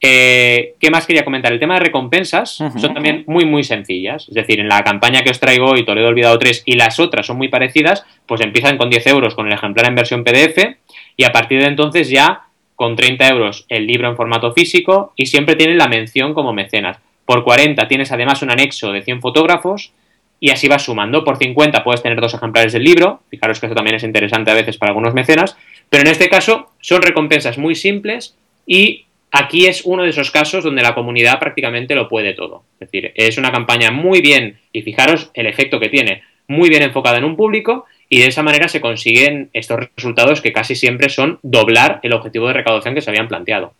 [0.00, 1.52] eh, ¿Qué más quería comentar?
[1.52, 4.28] El tema de recompensas son también muy, muy sencillas.
[4.28, 7.26] Es decir, en la campaña que os traigo hoy, Toledo Olvidado 3, y las otras
[7.26, 10.76] son muy parecidas, pues empiezan con 10 euros con el ejemplar en versión PDF
[11.16, 12.42] y a partir de entonces ya
[12.74, 16.98] con 30 euros el libro en formato físico y siempre tienen la mención como mecenas.
[17.24, 19.92] Por 40 tienes además un anexo de 100 fotógrafos
[20.38, 21.24] y así vas sumando.
[21.24, 23.22] Por 50 puedes tener dos ejemplares del libro.
[23.30, 25.56] Fijaros que eso también es interesante a veces para algunos mecenas.
[25.88, 29.06] Pero en este caso son recompensas muy simples y
[29.38, 32.64] Aquí es uno de esos casos donde la comunidad prácticamente lo puede todo.
[32.80, 36.82] Es decir, es una campaña muy bien, y fijaros el efecto que tiene, muy bien
[36.82, 41.10] enfocada en un público y de esa manera se consiguen estos resultados que casi siempre
[41.10, 43.74] son doblar el objetivo de recaudación que se habían planteado.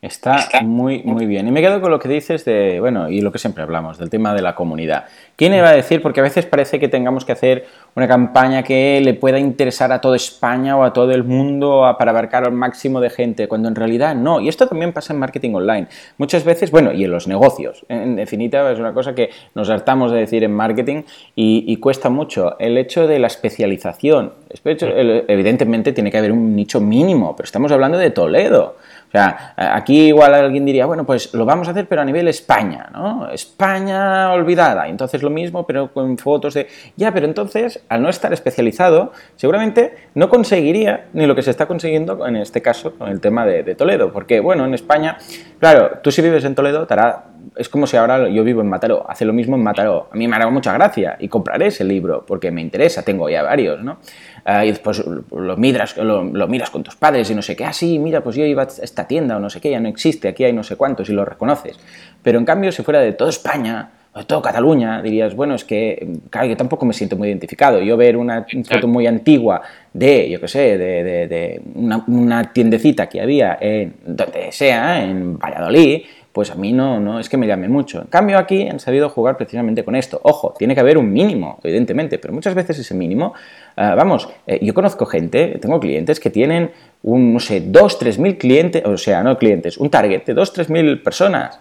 [0.00, 1.48] Está, muy, muy bien.
[1.48, 4.08] Y me quedo con lo que dices de, bueno, y lo que siempre hablamos, del
[4.10, 5.06] tema de la comunidad.
[5.34, 6.00] ¿Quién iba a decir?
[6.02, 10.00] Porque a veces parece que tengamos que hacer una campaña que le pueda interesar a
[10.00, 13.74] toda España o a todo el mundo para abarcar al máximo de gente, cuando en
[13.74, 14.38] realidad no.
[14.38, 15.88] Y esto también pasa en marketing online.
[16.16, 17.84] Muchas veces, bueno, y en los negocios.
[17.88, 21.02] En definitiva, es una cosa que nos hartamos de decir en marketing
[21.34, 22.56] y, y cuesta mucho.
[22.60, 24.32] El hecho de la especialización.
[24.64, 28.76] Evidentemente tiene que haber un nicho mínimo, pero estamos hablando de Toledo.
[29.08, 32.28] O sea, aquí igual alguien diría, bueno, pues lo vamos a hacer, pero a nivel
[32.28, 33.30] España, ¿no?
[33.30, 34.86] España olvidada.
[34.86, 36.68] Entonces lo mismo, pero con fotos de.
[36.96, 41.64] Ya, pero entonces, al no estar especializado, seguramente no conseguiría ni lo que se está
[41.64, 44.12] consiguiendo en este caso con el tema de, Toledo.
[44.12, 45.16] Porque, bueno, en España,
[45.58, 47.24] claro, tú si vives en Toledo, te hará
[47.56, 50.08] es como si ahora yo vivo en Mataró, hace lo mismo en Mataró.
[50.12, 53.42] A mí me hará mucha gracia y compraré ese libro porque me interesa, tengo ya
[53.42, 53.98] varios, ¿no?
[54.44, 57.72] Ah, y después lo miras, lo, miras con tus padres y no sé qué, ah,
[57.72, 60.28] sí, mira, pues yo iba a esta tienda o no sé qué, ya no existe,
[60.28, 61.78] aquí hay no sé cuántos y lo reconoces.
[62.22, 65.64] Pero en cambio, si fuera de toda España, o de toda Cataluña, dirías, bueno, es
[65.64, 67.80] que, claro, yo tampoco me siento muy identificado.
[67.82, 69.60] Yo ver una foto muy antigua
[69.92, 76.02] de, yo qué sé, de, una, una, tiendecita que había en donde sea, en Valladolid,
[76.38, 78.02] pues a mí no, no es que me llame mucho.
[78.02, 80.20] En cambio aquí han sabido jugar precisamente con esto.
[80.22, 83.34] Ojo, tiene que haber un mínimo, evidentemente, pero muchas veces ese mínimo,
[83.74, 86.70] ah, vamos, eh, yo conozco gente, tengo clientes que tienen
[87.02, 90.52] un, no sé, dos, tres mil clientes, o sea, no clientes, un target de dos,
[90.52, 91.58] tres mil personas.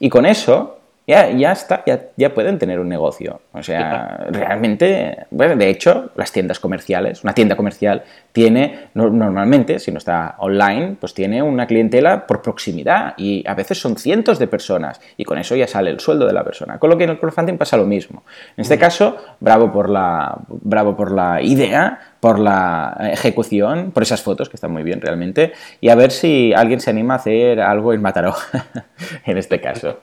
[0.00, 3.42] Y con eso ya, ya está, ya, ya, pueden tener un negocio.
[3.52, 8.02] O sea, realmente, bueno, de hecho, las tiendas comerciales, una tienda comercial
[8.36, 13.80] tiene normalmente, si no está online, pues tiene una clientela por proximidad y a veces
[13.80, 16.78] son cientos de personas y con eso ya sale el sueldo de la persona.
[16.78, 18.24] Con lo que en el crowdfunding pasa lo mismo.
[18.54, 24.20] En este caso, bravo por la, bravo por la idea, por la ejecución, por esas
[24.20, 27.58] fotos que están muy bien realmente y a ver si alguien se anima a hacer
[27.58, 28.34] algo en Mataró,
[29.24, 30.00] en este caso.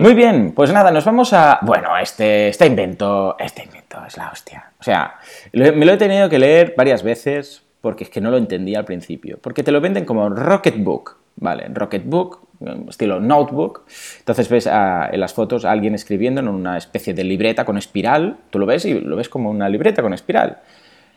[0.00, 1.60] Muy bien, pues nada, nos vamos a...
[1.62, 4.72] Bueno, este, este invento, este invento es la hostia.
[4.80, 5.16] O sea,
[5.52, 8.84] me lo he tenido que leer varias veces porque es que no lo entendía al
[8.84, 9.38] principio.
[9.42, 11.66] Porque te lo venden como Rocketbook, ¿vale?
[11.68, 12.40] Rocketbook,
[12.88, 13.84] estilo notebook.
[14.20, 18.38] Entonces ves en las fotos a alguien escribiendo en una especie de libreta con espiral.
[18.50, 20.60] Tú lo ves y lo ves como una libreta con espiral.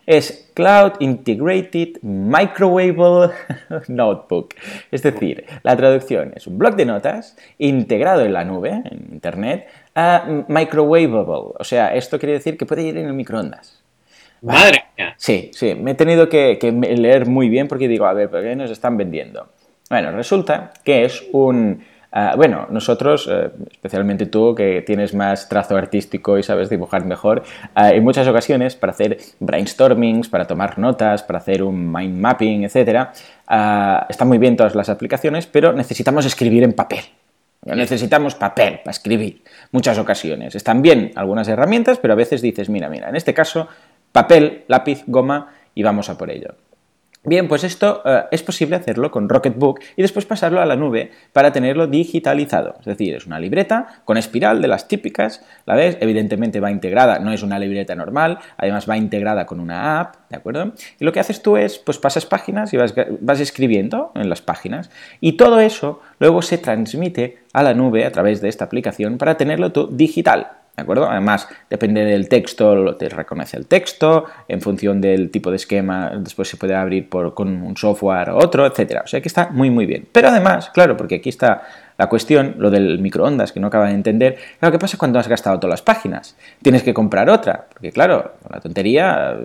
[0.07, 3.33] es Cloud Integrated Microwavable
[3.87, 4.55] Notebook.
[4.91, 9.67] Es decir, la traducción es un bloc de notas integrado en la nube, en Internet,
[9.95, 11.53] a microwavable.
[11.57, 13.81] O sea, esto quiere decir que puede ir en el microondas.
[14.41, 15.15] Madre mía.
[15.17, 18.43] Sí, sí, me he tenido que, que leer muy bien porque digo, a ver, ¿por
[18.43, 19.47] qué nos están vendiendo?
[19.89, 21.83] Bueno, resulta que es un
[22.17, 27.43] Ah, bueno, nosotros, eh, especialmente tú que tienes más trazo artístico y sabes dibujar mejor,
[27.73, 32.63] ah, en muchas ocasiones para hacer brainstormings, para tomar notas, para hacer un mind mapping,
[32.63, 33.09] etc.,
[33.47, 37.01] ah, están muy bien todas las aplicaciones, pero necesitamos escribir en papel.
[37.65, 40.53] Necesitamos papel para escribir, muchas ocasiones.
[40.53, 43.67] Están bien algunas herramientas, pero a veces dices, mira, mira, en este caso,
[44.11, 46.55] papel, lápiz, goma y vamos a por ello.
[47.25, 51.11] Bien, pues esto eh, es posible hacerlo con Rocketbook y después pasarlo a la nube
[51.33, 52.75] para tenerlo digitalizado.
[52.79, 55.97] Es decir, es una libreta con espiral de las típicas, ¿la ves?
[56.01, 60.37] Evidentemente va integrada, no es una libreta normal, además va integrada con una app, ¿de
[60.37, 60.73] acuerdo?
[60.99, 64.41] Y lo que haces tú es, pues pasas páginas y vas, vas escribiendo en las
[64.41, 69.17] páginas y todo eso luego se transmite a la nube a través de esta aplicación
[69.17, 70.64] para tenerlo tú digital.
[70.75, 71.09] ¿De acuerdo?
[71.09, 76.49] Además, depende del texto, te reconoce el texto, en función del tipo de esquema, después
[76.49, 79.03] se puede abrir por, con un software u otro, etcétera.
[79.05, 80.05] O sea que está muy, muy bien.
[80.11, 81.63] Pero además, claro, porque aquí está
[81.97, 85.29] la cuestión, lo del microondas, que no acaba de entender, claro, ¿qué pasa cuando has
[85.29, 86.35] gastado todas las páginas?
[86.61, 89.37] Tienes que comprar otra, porque claro, la tontería,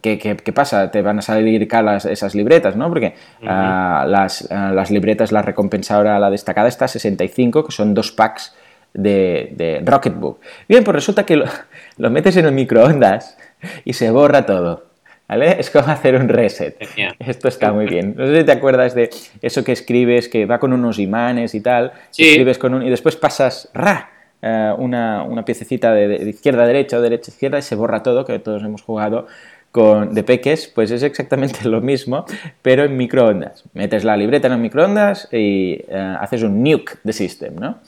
[0.00, 0.92] ¿qué, qué, pasa?
[0.92, 2.88] Te van a salir caras esas libretas, ¿no?
[2.88, 7.72] Porque ah, las, ah, las libretas, la recompensa ahora, la destacada está a 65, que
[7.72, 8.54] son dos packs
[8.94, 10.40] de, Rocketbook.
[10.68, 11.36] Bien, pues resulta que
[11.98, 13.36] lo, metes en el microondas
[13.84, 14.84] y se borra todo.
[15.28, 15.56] ¿Vale?
[15.58, 16.76] Es como hacer un reset.
[17.18, 18.14] Esto está muy bien.
[18.16, 19.10] No sé si te acuerdas de
[19.42, 21.92] eso que escribes, que va con unos imanes y tal.
[22.16, 24.08] Escribes con un, y después pasas ra,
[24.40, 27.74] eh, una, una, piececita de, de, izquierda a derecha o derecha a izquierda y se
[27.74, 29.26] borra todo, que todos hemos jugado
[29.76, 32.24] de peques, pues es exactamente lo mismo,
[32.62, 33.64] pero en microondas.
[33.74, 37.80] Metes la libreta en el microondas y eh, haces un nuke de system, ¿no?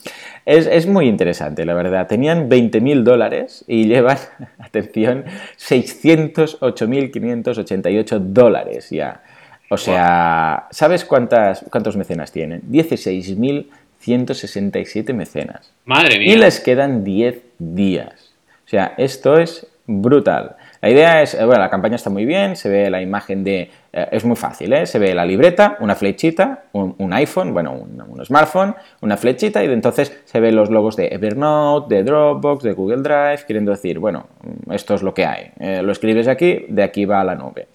[0.45, 2.05] Es, muy interesante, la verdad.
[2.07, 4.19] Tenían 20.000 dólares y llevan,
[4.59, 5.25] atención,
[5.57, 9.23] 608.588 dólares ya.
[9.71, 12.63] O sea, ¿sabes cuántas, cuántos mecenas tienen?
[12.71, 15.71] 16.167 mecenas.
[15.85, 16.33] Madre mía.
[16.33, 18.31] Y les quedan 10 días.
[18.65, 20.55] O sea, esto es brutal.
[20.81, 23.69] La idea es, eh, bueno, la campaña está muy bien, se ve la imagen de,
[23.91, 24.85] eh, es muy fácil, ¿eh?
[24.85, 30.21] se ve la libreta, una flechita, un, iPhone, bueno, un, smartphone, una flechita y entonces
[30.23, 34.27] se ven los logos de Evernote, de Dropbox, de Google Drive, queriendo decir, bueno,
[34.71, 35.51] esto es lo que hay.
[35.81, 37.67] lo escribes aquí, de aquí va a la nube.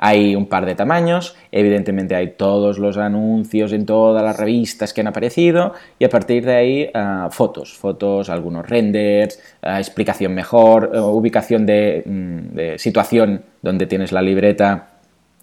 [0.00, 5.00] Hay un par de tamaños, evidentemente hay todos los anuncios en todas las revistas que
[5.00, 10.92] han aparecido y a partir de ahí ah, fotos, fotos, algunos renders, ah, explicación mejor,
[10.94, 14.90] eh, ubicación mm, de, situación donde tienes la libreta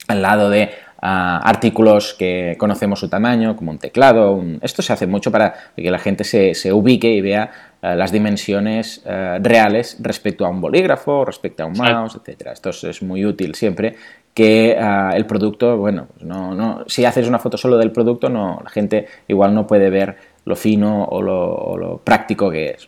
[0.08, 0.70] al lado de
[1.02, 4.42] ah, artículos que conocemos su tamaño, como un teclado.
[4.62, 9.98] Esto se hace mucho para que la gente se, ubique y vea las dimensiones reales
[10.00, 12.48] respecto a un bolígrafo, respecto a un mouse, etc.
[12.54, 13.96] Esto es muy útil siempre
[14.36, 18.30] que ah, el producto, bueno, pues no, no, si haces una foto solo del producto,
[18.30, 22.88] no, la gente igual no puede ver lo fino o lo, práctico que es.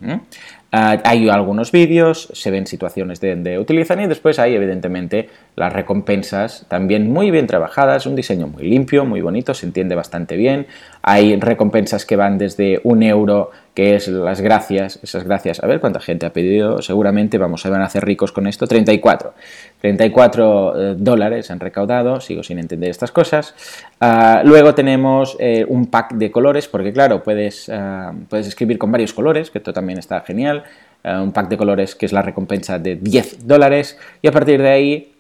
[0.74, 6.66] Ah, hay algunos vídeos, se ven situaciones donde utilizan y después hay evidentemente las recompensas
[6.68, 10.68] también muy bien trabajadas, un diseño muy limpio, muy bonito, se entiende bastante bien.
[11.02, 15.80] Hay recompensas que van desde un euro que es las gracias, esas gracias, a ver
[15.80, 19.36] cuánta gente ha pedido, seguramente vamos a van a hacer ricos con esto, 34.
[19.80, 23.54] 34 eh, dólares han recaudado, sigo sin entender estas cosas.
[24.02, 28.92] Ah, luego tenemos eh, un pack de colores, porque claro, puedes, ah, puedes escribir con
[28.92, 30.64] varios colores, que esto también está genial.
[31.08, 34.62] Eh, un pack de colores que es la recompensa de 10 dólares y a partir
[34.62, 35.14] de ahí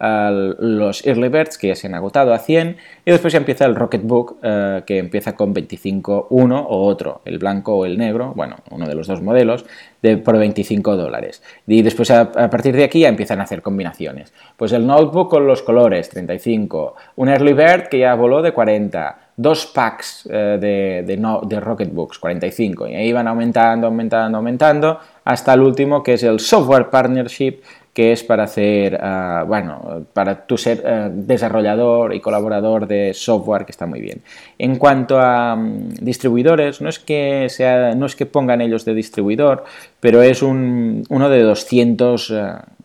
[0.59, 3.75] los Early Birds que ya se han agotado a 100 y después ya empieza el
[3.75, 8.57] Rocketbook uh, que empieza con 25 uno o otro, el blanco o el negro, bueno,
[8.69, 9.65] uno de los dos modelos,
[10.01, 11.41] de, por 25 dólares.
[11.65, 14.33] Y después a, partir de aquí ya empiezan a hacer combinaciones.
[14.57, 19.26] Pues el notebook con los colores, 35, un Early Bird que ya voló de 40,
[19.37, 24.99] dos packs eh, de, de, no, de Rocketbooks, 45, y ahí van aumentando, aumentando, aumentando,
[25.23, 27.61] hasta el último que es el Software Partnership,
[27.97, 33.65] que es para hacer, ah, bueno, para tú ser eh, desarrollador y colaborador de software,
[33.65, 34.21] que está muy bien.
[34.59, 38.93] En cuanto a mm, distribuidores, no es, que sea, no es que pongan ellos de
[38.93, 39.63] distribuidor,
[39.99, 42.33] pero es un, uno de 200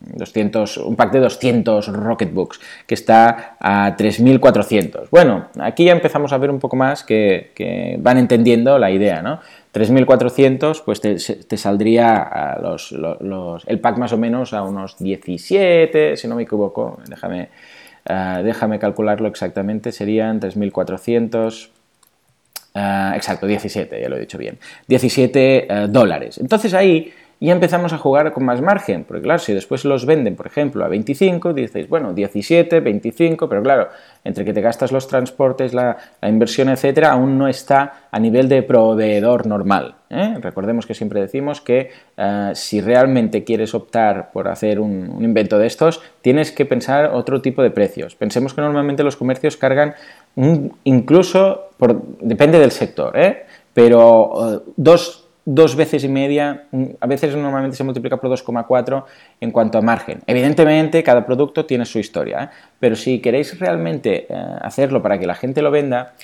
[0.05, 5.09] 200, un pack de 200 Rocketbooks que está a 3.400.
[5.11, 9.41] Bueno, aquí ya empezamos a ver un poco más que, van entendiendo la idea, ¿no?
[9.73, 12.93] 3.400 pues te, saldría los,
[13.67, 17.49] el pack más o menos a unos 17, si no me equivoco, déjame,
[18.09, 21.71] uh, déjame calcularlo exactamente, serían 3.400
[22.75, 24.59] Ah, exacto, 17, ya lo he dicho bien.
[24.89, 26.39] 17 eh, dólares.
[26.39, 27.13] Entonces ahí
[27.47, 30.85] ya empezamos a jugar con más margen, porque claro, si después los venden, por ejemplo,
[30.85, 33.89] a 25, dices, bueno, 17, 25, pero claro,
[34.23, 38.63] entre que te gastas los transportes, la, inversión, etcétera, aún no está a nivel de
[38.63, 39.97] proveedor normal.
[40.09, 40.37] ¿eh?
[40.41, 45.67] Recordemos que siempre decimos que eh, si realmente quieres optar por hacer un, invento de
[45.67, 48.15] estos, tienes que pensar otro tipo de precios.
[48.15, 49.95] Pensemos que normalmente los comercios cargan
[50.85, 53.47] incluso, por, depende del sector, ¿eh?
[53.75, 56.65] pero dos dos veces y media,
[57.01, 59.05] a veces normalmente se multiplica por 2,4
[59.41, 60.21] en cuanto a margen.
[60.27, 62.49] Evidentemente, cada producto tiene su historia, ¿eh?
[62.79, 66.15] pero si queréis realmente eh, hacerlo para que la gente lo venda,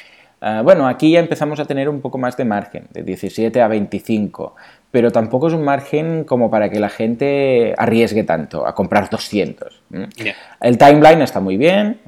[0.40, 3.68] eh, bueno, aquí ya empezamos a tener un poco más de margen, de 17 a
[3.68, 4.54] 25,
[4.90, 9.82] pero tampoco es un margen como para que la gente arriesgue tanto a comprar 200.
[10.60, 11.98] El timeline está muy bien,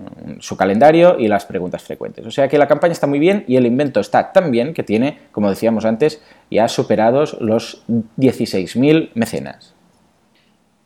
[0.41, 2.25] su calendario y las preguntas frecuentes.
[2.25, 4.83] O sea que la campaña está muy bien y el invento está tan bien que
[4.83, 7.85] tiene, como decíamos antes, ya superados los
[8.17, 9.75] 16.000 mecenas.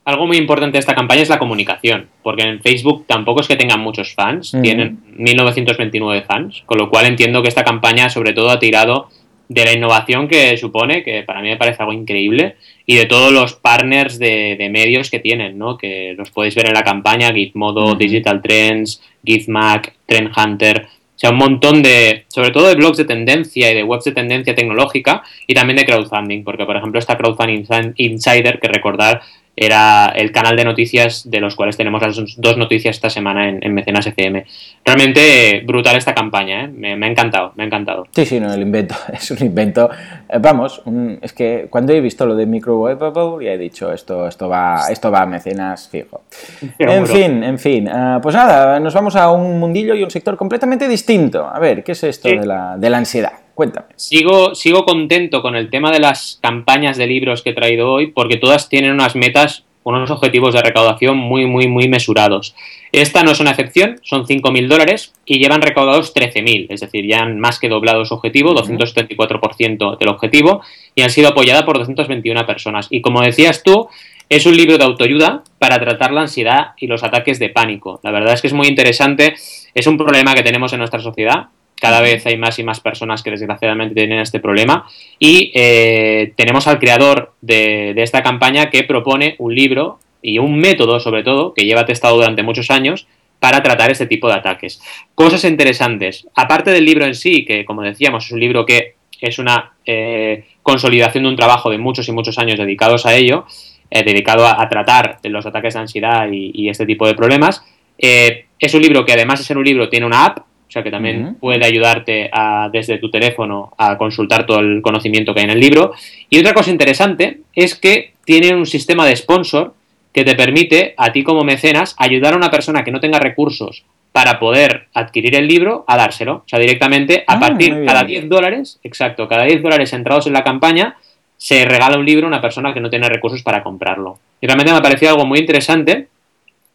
[0.04, 3.56] Algo muy importante de esta campaña es la comunicación, porque en Facebook tampoco es que
[3.56, 8.50] tengan muchos fans, tienen 1929 fans, con lo cual entiendo que esta campaña sobre todo
[8.50, 9.08] ha tirado
[9.54, 13.32] de la innovación que supone, que para mí me parece algo increíble, y de todos
[13.32, 15.78] los partners de, medios que tienen, ¿no?
[15.78, 21.30] que los podéis ver en la campaña, Gizmodo, Digital Trends, Gizmac, Trend Hunter, o sea,
[21.30, 25.22] un montón de, sobre todo de blogs de tendencia y de webs de tendencia tecnológica
[25.46, 29.22] y también de crowdfunding, porque por ejemplo está Crowdfunding Insider, que recordar
[29.56, 33.74] era el canal de noticias de los cuales tenemos las dos noticias esta semana en,
[33.74, 34.44] Mecenas FM.
[34.84, 36.68] Realmente brutal esta campaña, ¿eh?
[36.68, 38.06] me, ha encantado, me ha encantado.
[38.10, 39.90] Sí, sí, no, el invento es un invento.
[40.28, 40.82] Eh, vamos,
[41.20, 45.10] es que cuando he visto lo de Microwavable ya he dicho esto, esto va, esto
[45.10, 46.22] va a Mecenas fijo.
[46.78, 50.36] en fin, en fin, eh, pues nada, nos vamos a un mundillo y un sector
[50.36, 51.46] completamente distinto.
[51.46, 53.43] A ver, ¿qué es esto de, la, de la ansiedad?
[53.54, 53.86] Cuéntame.
[53.96, 58.08] Sigo, sigo contento con el tema de las campañas de libros que he traído hoy
[58.08, 62.54] porque todas tienen unas metas, unos objetivos de recaudación muy, muy, muy mesurados.
[62.90, 67.20] Esta no es una excepción, son 5.000 dólares y llevan recaudados 13.000, es decir, ya
[67.20, 70.62] han más que doblado su objetivo, 274% del objetivo,
[70.94, 72.86] y han sido apoyada por 221 personas.
[72.90, 73.88] Y como decías tú,
[74.28, 78.00] es un libro de autoayuda para tratar la ansiedad y los ataques de pánico.
[78.02, 79.34] La verdad es que es muy interesante,
[79.74, 81.48] es un problema que tenemos en nuestra sociedad,
[81.80, 84.86] cada vez hay más y más personas que desgraciadamente tienen este problema.
[85.18, 91.00] Y eh, tenemos al creador de, esta campaña que propone un libro y un método,
[91.00, 93.06] sobre todo, que lleva testado durante muchos años
[93.40, 94.80] para tratar este tipo de ataques.
[95.14, 96.26] Cosas interesantes.
[96.34, 100.44] Aparte del libro en sí, que como decíamos es un libro que es una eh,
[100.62, 103.44] consolidación de un trabajo de muchos y muchos años dedicados a ello,
[103.90, 107.62] eh, dedicado a, tratar los ataques de ansiedad y, este tipo de problemas.
[107.98, 110.90] es un libro que además de ser un libro tiene una app o sea que
[110.90, 115.50] también puede ayudarte a, desde tu teléfono a consultar todo el conocimiento que hay en
[115.50, 115.92] el libro.
[116.28, 119.74] Y otra cosa interesante es que tiene un sistema de sponsor
[120.12, 123.84] que te permite a ti como mecenas ayudar a una persona que no tenga recursos
[124.12, 126.36] para poder adquirir el libro a dárselo.
[126.36, 130.28] O sea, directamente a ah, partir de cada 10 dólares, exacto, cada 10 dólares entrados
[130.28, 130.96] en la campaña,
[131.36, 134.18] se regala un libro a una persona que no tiene recursos para comprarlo.
[134.40, 136.06] Y realmente me ha parecido algo muy interesante,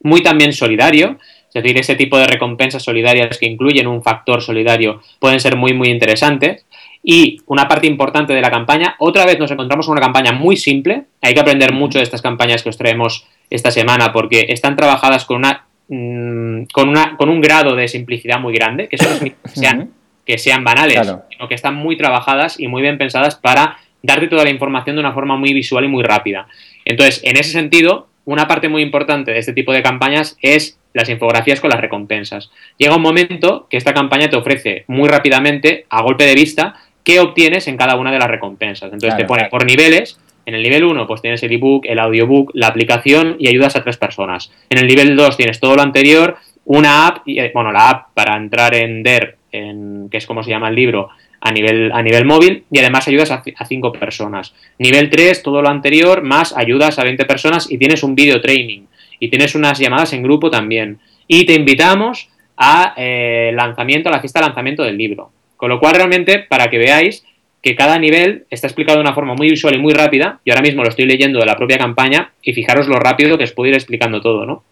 [0.04, 1.18] muy también solidario,
[1.54, 5.74] es decir, ese tipo de recompensas solidarias que incluyen un factor solidario pueden ser muy,
[5.74, 6.66] muy interesantes.
[7.04, 10.58] Y una parte importante de la campaña, otra vez nos encontramos con una campaña muy
[10.58, 11.06] simple.
[11.22, 15.26] Hay que aprender mucho de estas campañas que os traemos esta semana porque están trabajadas
[15.26, 19.32] con una mm, con, una, con un grado de simplicidad muy grande, que eso no
[19.54, 19.92] sean,
[20.26, 21.00] que sean banales,
[21.32, 25.00] sino que están muy trabajadas y muy bien pensadas para darte toda la información de
[25.00, 26.48] una forma muy visual y muy rápida.
[26.86, 31.10] Entonces, en ese sentido, una parte muy importante de este tipo de campañas es las
[31.10, 32.52] infografías con las recompensas.
[32.78, 37.20] Llega un momento que esta campaña te ofrece muy rápidamente, a golpe de vista, qué
[37.20, 38.92] obtienes en cada una de las recompensas.
[38.92, 40.20] Entonces te pone por niveles.
[40.46, 43.84] En el nivel 1 pues tienes el ebook, el audiobook, la aplicación y ayudas a
[43.84, 44.52] tres personas.
[44.70, 48.08] En el nivel 2 tienes todo lo anterior, una app, y, eh, bueno, la app
[48.14, 51.10] para entrar en DER, en, que es como se llama el libro,
[51.42, 54.56] a nivel, a nivel móvil y además ayudas a, a 5 personas.
[54.80, 58.88] Nivel 3, todo lo anterior, más ayudas a 20 personas y tienes un video training
[59.20, 61.00] y tienes unas llamadas en grupo también.
[61.28, 65.32] Y te invitamos a eh, lanzamiento, a la fiesta de lanzamiento del libro.
[65.58, 67.26] Con lo cual, realmente, para que veáis
[67.62, 70.62] que cada nivel está explicado de una forma muy visual y muy rápida, y ahora
[70.62, 73.70] mismo lo estoy leyendo de la propia campaña, y fijaros lo rápido que os puedo
[73.70, 74.64] ir explicando todo, ¿no?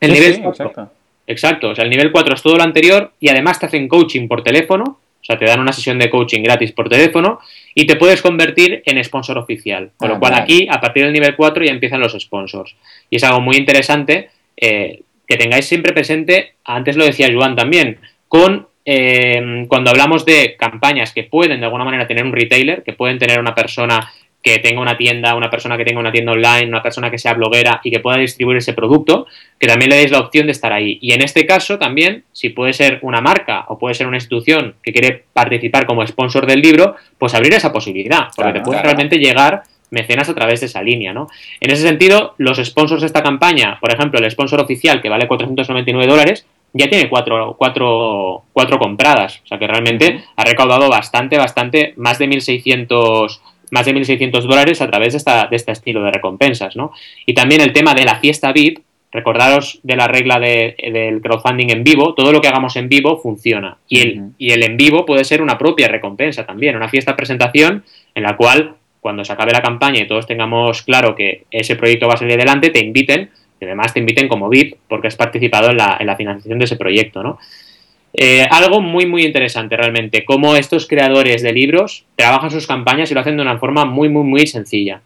[0.00, 0.90] El nivel exacto.
[1.26, 4.28] exacto, o sea, el nivel 4 es todo lo anterior, y además te hacen coaching
[4.28, 7.38] por teléfono, o sea, te dan una sesión de coaching gratis por teléfono,
[7.74, 9.90] y te puedes convertir en sponsor oficial.
[9.96, 12.74] Con lo ah, cual aquí, a partir del nivel 4, ya empiezan los sponsors.
[13.08, 17.98] Y es algo muy interesante eh, que tengáis siempre presente, antes lo decía Joan también,
[18.28, 22.92] con eh, cuando hablamos de campañas que pueden de alguna manera tener un retailer, que
[22.92, 24.12] pueden tener una persona
[24.42, 27.34] que tenga una tienda, una persona que tenga una tienda online, una persona que sea
[27.34, 29.26] bloguera y que pueda distribuir ese producto,
[29.58, 30.98] que también le deis la opción de estar ahí.
[31.00, 34.74] Y en este caso también, si puede ser una marca o puede ser una institución
[34.82, 39.18] que quiere participar como sponsor del libro, pues abrir esa posibilidad, porque te puede realmente
[39.18, 41.28] llegar mecenas a través de esa línea, ¿no?
[41.60, 45.28] En ese sentido, los sponsors de esta campaña, por ejemplo, el sponsor oficial que vale
[45.28, 51.36] 499 dólares, ya tiene cuatro, cuatro, cuatro compradas, o sea que realmente ha recaudado bastante,
[51.36, 53.40] bastante, más de 1.600
[53.72, 56.92] más de 1.600 dólares a través de, esta, de este estilo de recompensas, ¿no?
[57.24, 61.82] Y también el tema de la fiesta VIP, recordaros de la regla del crowdfunding en
[61.82, 63.78] vivo, todo lo que hagamos en vivo funciona.
[63.88, 67.82] Y el, y el en vivo puede ser una propia recompensa también, una fiesta presentación
[68.14, 72.08] en la cual cuando se acabe la campaña y todos tengamos claro que ese proyecto
[72.08, 75.70] va a salir adelante, te inviten, y además te inviten como VIP porque has participado
[75.70, 77.38] en la, en la financiación de ese proyecto, ¿no?
[78.14, 83.14] Eh, algo muy, muy interesante realmente, cómo estos creadores de libros trabajan sus campañas y
[83.14, 85.00] lo hacen de una forma muy, muy, muy sencilla.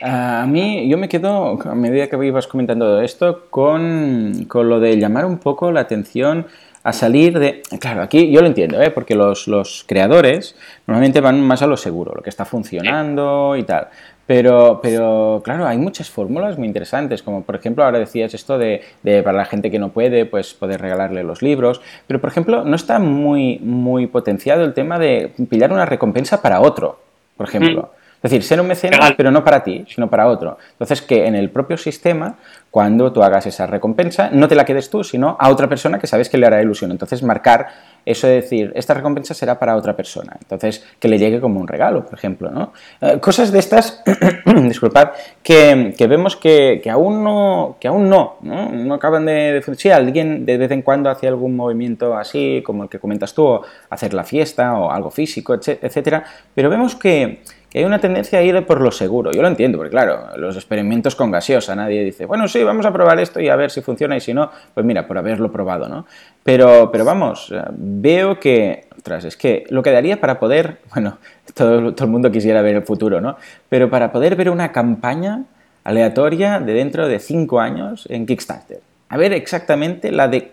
[0.00, 4.96] A mí, yo me quedo, a medida que ibas comentando esto, con, con lo de
[4.96, 6.46] llamar un poco la atención
[6.84, 7.62] a salir de...
[7.80, 8.90] Claro, aquí yo lo entiendo, ¿eh?
[8.90, 10.54] porque los, los, creadores
[10.86, 13.88] normalmente van más a lo seguro, lo que está funcionando y tal.
[14.28, 18.82] Pero, pero claro, hay muchas fórmulas muy interesantes, como por ejemplo ahora decías esto de,
[19.02, 22.62] de, para la gente que no puede, pues poder regalarle los libros, pero por ejemplo
[22.62, 27.00] no está muy, muy potenciado el tema de pillar una recompensa para otro,
[27.38, 27.90] por ejemplo.
[27.90, 27.97] Mm.
[28.22, 30.58] Es decir, ser un mecenas, pero no para ti, sino para otro.
[30.72, 32.36] Entonces, que en el propio sistema,
[32.70, 36.08] cuando tú hagas esa recompensa, no te la quedes tú, sino a otra persona que
[36.08, 36.90] sabes que le hará ilusión.
[36.90, 37.68] Entonces, marcar
[38.04, 40.36] eso de decir, esta recompensa será para otra persona.
[40.40, 42.50] Entonces, que le llegue como un regalo, por ejemplo.
[42.50, 42.72] ¿no?
[43.00, 44.02] Eh, cosas de estas,
[44.46, 45.10] disculpad,
[45.42, 49.74] que, vemos que, aún no, que aún no, no, no acaban de, de...
[49.76, 53.60] Sí, alguien de vez en cuando hace algún movimiento así, como el que comentas tú,
[53.90, 58.42] hacer la fiesta o algo físico, etcétera, pero vemos que que hay una tendencia a
[58.42, 59.30] ir por lo seguro.
[59.32, 62.92] Yo lo entiendo, porque claro, los experimentos con gaseosa, nadie dice, bueno, sí, vamos a
[62.92, 65.88] probar esto y a ver si funciona y si no, pues mira, por haberlo probado,
[65.88, 66.06] ¿no?
[66.42, 71.18] Pero, pero vamos, eh, veo que, ostras, es que lo que daría para poder, bueno,
[71.54, 73.36] todo, todo el mundo quisiera ver el futuro, ¿no?
[73.68, 75.44] Pero para poder ver una campaña
[75.84, 78.80] aleatoria de dentro de cinco años en Kickstarter.
[79.08, 80.52] A ver exactamente la de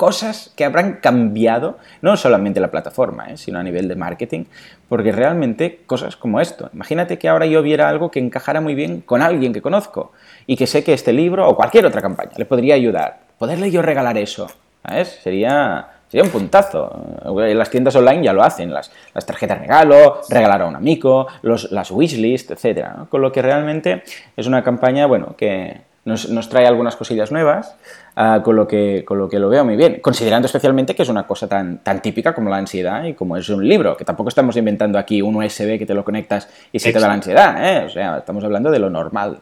[0.00, 3.36] cosas que habrán cambiado, no solamente la plataforma, ¿eh?
[3.36, 4.46] sino a nivel de marketing,
[4.88, 6.70] porque realmente cosas como esto.
[6.72, 10.12] Imagínate que ahora yo viera algo que encajara muy bien con alguien que conozco
[10.46, 13.18] y que sé que este libro o cualquier otra campaña le podría ayudar.
[13.36, 14.46] Poderle yo regalar eso,
[14.86, 15.20] ¿sabes?
[15.22, 17.20] Sería, sería un puntazo.
[17.36, 21.70] Las tiendas online ya lo hacen, las, las tarjetas regalo, regalar a un amigo, los,
[21.72, 22.88] las wishlist, etc.
[23.10, 24.02] Con lo que realmente
[24.34, 27.76] es una campaña, bueno, que nos, trae algunas cosillas nuevas,
[28.16, 31.08] ah, con, lo que, con lo que lo veo muy bien, considerando especialmente que es
[31.08, 34.28] una cosa tan, tan típica como la ansiedad y como es un libro, que tampoco
[34.28, 37.56] estamos inventando aquí un USB que te lo conectas y se te da la ansiedad,
[37.64, 37.84] ¿eh?
[37.84, 39.38] o sea, estamos hablando de lo normal.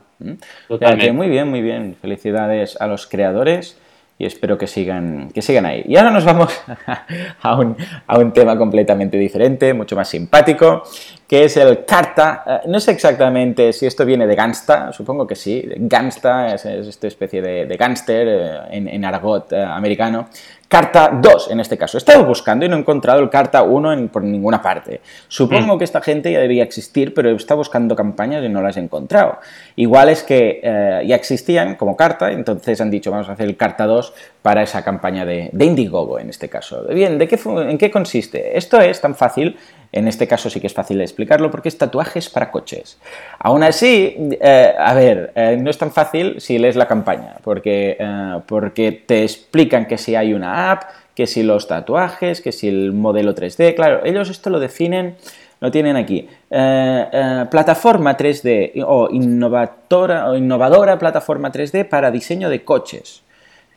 [1.13, 3.79] muy bien, muy bien, felicidades a los creadores
[4.19, 5.85] y espero que sigan, que sigan ahí.
[5.87, 6.53] Y ahora nos vamos
[7.43, 10.83] a un, a un tema completamente diferente, mucho más simpático,
[11.29, 12.43] que es el Carta.
[12.45, 15.65] Eh, no sé exactamente si esto viene de Gangsta, supongo que sí.
[15.77, 20.29] Gangsta es, esta especie de, de gángster eh, en, en, argot eh, americano.
[20.69, 21.97] Carta 2 en este caso.
[21.97, 25.01] He estado buscando y no he encontrado el Carta 1 en, por ninguna parte.
[25.27, 25.79] Supongo mm.
[25.79, 28.81] que esta gente ya debía existir, pero he estado buscando campañas y no las he
[28.81, 29.39] encontrado.
[29.77, 30.61] Igual es que
[31.07, 34.13] ya existían como Carta, entonces han dicho vamos a hacer el Carta 2
[34.43, 36.85] para esa campaña de, de Indiegogo en este caso.
[36.89, 38.57] Bien, ¿de qué, ¿en qué consiste?
[38.57, 39.57] Esto es tan fácil
[39.93, 42.99] en este caso sí que es fácil explicarlo porque es tatuajes para coches.
[43.39, 47.97] Aún así, eh, a ver, eh, no es tan fácil si lees la campaña, porque,
[47.99, 50.83] eh, porque te explican que si hay una app,
[51.15, 55.17] que si los tatuajes, que si el modelo 3D, claro, ellos esto lo definen,
[55.61, 56.29] lo tienen aquí.
[56.49, 63.23] plataforma 3D o innovadora, o innovadora plataforma 3D para diseño de coches.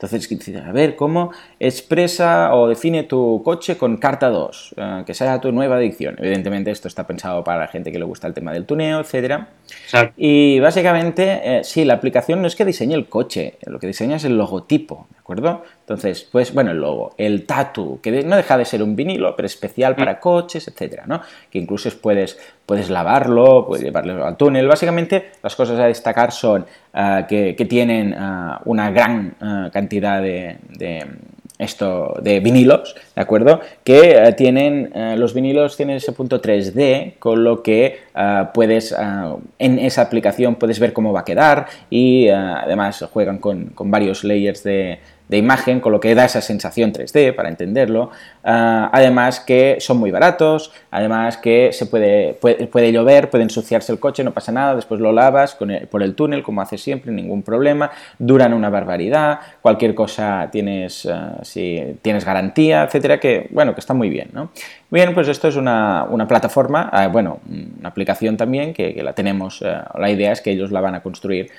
[0.02, 1.30] Entonces, a ver cómo
[1.60, 6.16] expresa o define tu coche con carta 2, eh, que sea tu nueva adicción.
[6.18, 9.44] Evidentemente esto está pensado para la gente que le gusta el tema del tuneo, etc.
[10.16, 14.16] Y básicamente, eh, sí, la aplicación no es que diseñe el coche, lo que diseña
[14.16, 15.62] es el logotipo, ¿de acuerdo?
[15.92, 19.44] Entonces, pues bueno, el logo, el tatu, que no deja de ser un vinilo, pero
[19.44, 20.20] especial para mm.
[20.20, 21.20] coches, etcétera, ¿no?
[21.50, 24.66] Que incluso puedes, puedes lavarlo, puedes llevarlo al túnel.
[24.66, 26.64] Básicamente, las cosas a destacar son
[26.94, 30.56] ah, que, tienen ah, una gran ah, cantidad de,
[31.58, 33.60] esto de vinilos, ¿de acuerdo?
[33.84, 38.00] Que eh, tienen, eh, los vinilos tienen ese punto 3D, con lo que
[38.54, 38.94] puedes,
[39.58, 44.24] en esa aplicación puedes ver cómo va a quedar y además juegan con, con varios
[44.24, 44.98] layers de,
[45.32, 48.10] de imagen, con lo que da esa sensación 3D para entenderlo.
[48.44, 53.98] Ah, además que son muy baratos, además que se puede, puede, llover, puede ensuciarse el
[53.98, 55.56] coche, no pasa nada, después lo lavas
[55.90, 61.38] por el túnel como hace siempre, ningún problema, duran una barbaridad, cualquier cosa tienes, ah,
[61.42, 64.50] si tienes garantía, etcétera, que bueno, que está muy bien, ¿no?
[64.92, 70.10] Bien, pues esto es una, plataforma, ah, bueno, una aplicación también que, la tenemos, la
[70.10, 71.50] idea es que ellos la van a construir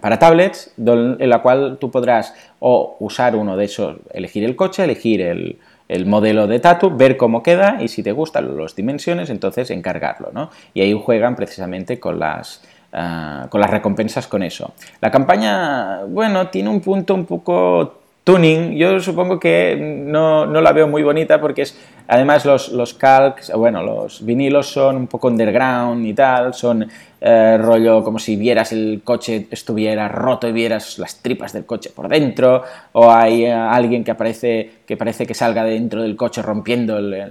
[0.00, 4.84] para tablets, en la cual tú podrás o usar uno de esos, elegir el coche,
[4.84, 5.58] elegir el,
[6.06, 10.48] modelo de tatu, ver cómo queda y si te gustan las dimensiones, entonces encargarlo, ¿no?
[10.72, 12.62] Y ahí juegan precisamente con las,
[12.94, 14.72] ah, con las recompensas con eso.
[15.02, 20.72] La campaña, bueno, tiene un punto un poco tuning, yo supongo que no, no, la
[20.72, 21.78] veo muy bonita porque es,
[22.10, 26.90] además los, los calcs, bueno, los vinilos son un poco underground y tal, son
[27.20, 31.90] eh, rollo como si vieras el coche estuviera roto y vieras las tripas del coche
[31.94, 36.42] por dentro, o hay eh, alguien que aparece que parece que salga dentro del coche
[36.42, 37.28] rompiendo eh,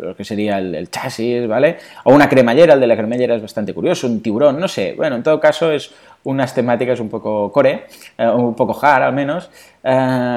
[0.00, 1.76] lo que sería el, chasis, ¿vale?
[2.04, 5.16] O una cremallera, el de la cremallera es bastante curioso, un tiburón, no sé, bueno,
[5.16, 5.90] en todo caso es
[6.28, 7.86] unas temáticas un poco core,
[8.18, 9.50] un poco hard al menos,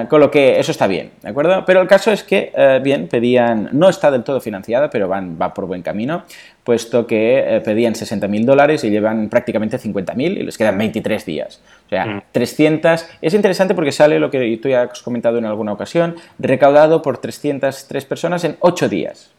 [0.09, 1.63] con lo que eso está bien, ¿de acuerdo?
[1.65, 5.53] Pero el caso es que, bien, pedían, no está del todo financiada, pero van, va
[5.53, 6.23] por buen camino,
[6.63, 11.61] puesto que eh, pedían 60.000 dólares y llevan prácticamente 50.000 y les quedan 23 días.
[11.85, 13.03] O sea, 300...
[13.03, 13.05] Mm.
[13.21, 17.17] Es interesante porque sale lo que tú ya has comentado en alguna ocasión, recaudado por
[17.17, 19.31] 303 personas en 8 días.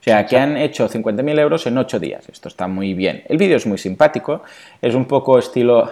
[0.00, 2.28] O sea, que han hecho 50.000 euros en 8 días.
[2.28, 3.22] Esto está muy bien.
[3.28, 4.42] El vídeo es muy simpático,
[4.80, 5.88] es un poco estilo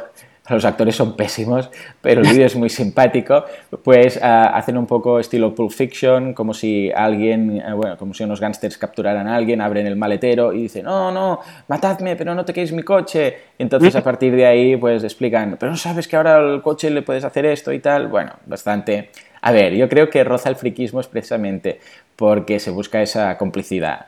[0.54, 3.44] los actores son pésimos, pero el vídeo es muy simpático,
[3.82, 8.24] pues ah, hacen un poco estilo Pulp Fiction, como si alguien, ah, bueno, como si
[8.24, 12.44] unos gángsters capturaran a alguien, abren el maletero y dicen, no, no, matadme, pero no
[12.44, 13.36] toquéis mi coche.
[13.58, 17.02] Entonces a partir de ahí, pues explican, pero no sabes que ahora al coche le
[17.02, 18.08] puedes hacer esto y tal.
[18.08, 19.10] Bueno, bastante...
[19.46, 21.78] A ver, yo creo que roza el friquismo expresamente
[22.16, 24.06] porque se busca esa complicidad.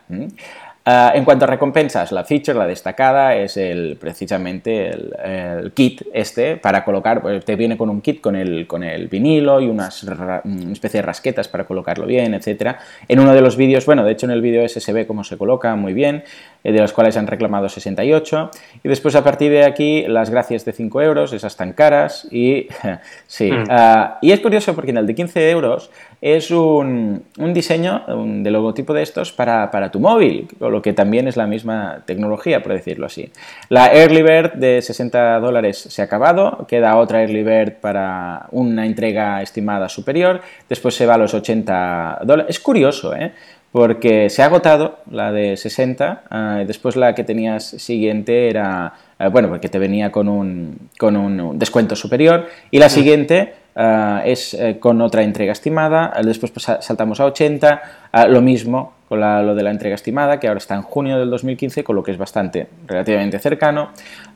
[0.90, 6.56] Ah, en cuanto a recompensas, la feature, la destacada, es el, precisamente el, kit este
[6.56, 10.02] para colocar, pues, te viene con un kit con el, con el vinilo y unas
[10.02, 10.40] una
[10.72, 12.76] especie de rasquetas para colocarlo bien, etc.
[13.06, 15.24] En uno de los vídeos, bueno, de hecho en el vídeo ese se ve cómo
[15.24, 16.24] se coloca muy bien,
[16.64, 18.50] eh, de los cuales han reclamado 68.
[18.82, 22.66] Y después a partir de aquí las gracias de 5 euros, esas tan caras y
[23.26, 23.52] sí.
[23.52, 23.64] Mm.
[23.68, 25.90] Ah, y es curioso porque en el de 15 euros
[26.20, 30.92] es un, un diseño un, de logotipo de estos para, para tu móvil, lo que
[30.92, 33.30] también es la misma tecnología, por decirlo así.
[33.68, 38.84] La Early Bird de 60 dólares se ha acabado, queda otra Early Bird para una
[38.84, 42.56] entrega estimada superior, después se va a los 80 dólares.
[42.56, 43.32] Es curioso, ¿eh?
[43.72, 49.28] porque se ha agotado la de 60, ah, después la que tenías siguiente era, ah,
[49.28, 54.52] bueno, porque te venía con un, con un descuento superior, y la siguiente ah, es
[54.52, 57.82] eh, con otra entrega estimada, después saltamos a 80,
[58.28, 61.82] lo mismo con lo de la entrega estimada, que ahora está en junio del 2015,
[61.82, 63.88] con lo que es bastante, relativamente cercano.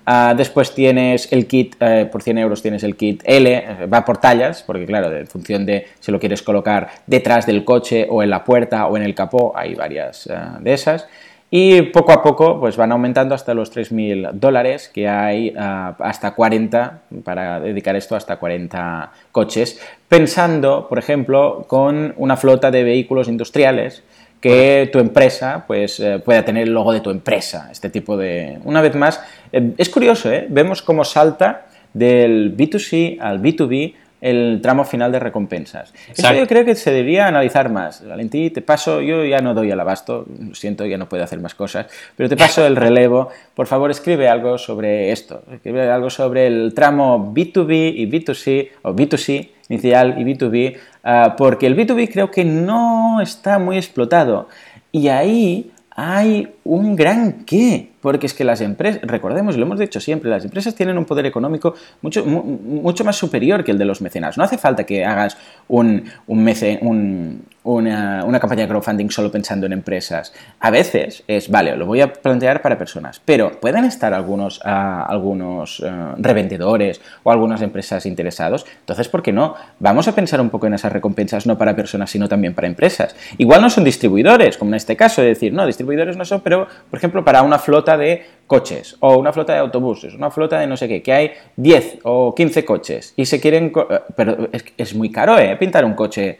[0.06, 4.02] Ah, después tienes el kit, eh, por 100 euros tienes el kit L, eh, va
[4.04, 8.22] por tallas, porque claro, en función de si lo quieres colocar detrás del coche o
[8.22, 10.28] en la puerta o en el capó, hay varias
[10.60, 11.06] de esas.
[11.54, 16.34] Y poco a poco pues van aumentando hasta los 3.000 dólares, que hay ah, hasta
[16.34, 19.78] 40, para dedicar esto hasta 40 coches,
[20.08, 24.02] pensando, por ejemplo, con una flota de vehículos industriales
[24.40, 27.68] que tu empresa pues, eh, pueda tener el logo de tu empresa.
[27.70, 28.58] Este tipo de...
[28.64, 29.22] Una vez más,
[29.52, 30.46] eh, es curioso, ¿eh?
[30.48, 33.92] vemos cómo salta del B2C al B2B
[34.22, 35.92] el tramo final de recompensas.
[36.16, 38.06] Eso yo creo que se debería analizar más.
[38.06, 41.40] Valentí, te paso, yo ya no doy al abasto, lo siento, ya no puedo hacer
[41.40, 43.28] más cosas, pero te paso el relevo.
[43.54, 48.94] Por favor, escribe algo sobre esto, escribe algo sobre el tramo B2B y B2C, o
[48.94, 54.48] B2C inicial y B2B, ah, porque el B2B creo que no está muy explotado.
[54.92, 60.00] Y ahí hay un gran qué, porque es que las empresas, recordemos, lo hemos dicho
[60.00, 64.00] siempre, las empresas tienen un poder económico mucho, mucho más superior que el de los
[64.00, 64.36] mecenas.
[64.36, 65.36] No hace falta que hagas
[65.68, 66.48] un, un,
[66.82, 70.32] un, una, campaña de crowdfunding solo pensando en empresas.
[70.58, 75.06] A veces es, vale, lo voy a plantear para personas, pero pueden estar algunos, ah,
[75.08, 78.66] algunos ah, revendedores o algunas empresas interesados.
[78.80, 79.54] Entonces, ¿por qué no?
[79.78, 83.14] Vamos a pensar un poco en esas recompensas no para personas, sino también para empresas.
[83.38, 86.98] Igual no son distribuidores, como en este caso, es decir, no, distribuidores no son, por
[86.98, 90.76] ejemplo, para una flota de coches o una flota de autobuses, una flota de no
[90.76, 93.72] sé qué, que hay 10 o 15 coches y se quieren...
[93.90, 95.56] Eh, pero es, es muy caro, ¿eh?
[95.56, 96.38] Pintar un coche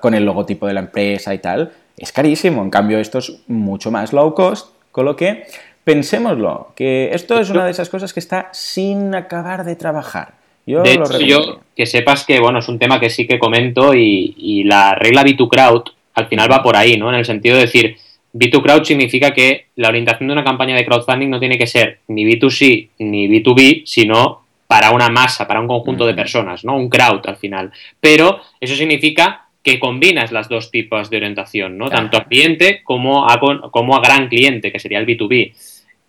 [0.00, 2.62] con el logotipo de la empresa y tal, es carísimo.
[2.62, 5.44] En cambio, esto es mucho más low cost, con lo que
[5.84, 10.34] pensémoslo, que esto es una de esas cosas que está sin acabar de trabajar.
[10.66, 13.94] Yo de hecho, yo que sepas que bueno, es un tema que sí que comento
[13.94, 17.08] y, la regla B2Crowd al final va por ahí, ¿no?
[17.08, 17.96] En el sentido de decir,
[18.32, 22.24] B2Crowd significa que la orientación de una campaña de crowdfunding no tiene que ser ni
[22.24, 26.76] B2C ni B2B, sino para una masa, para un conjunto de personas, ¿no?
[26.76, 27.72] Un crowd al final.
[28.00, 31.88] Pero eso significa que combinas las dos tipos de orientación, ¿no?
[31.88, 35.52] Tanto a cliente como a, como a gran cliente, que sería el B2B.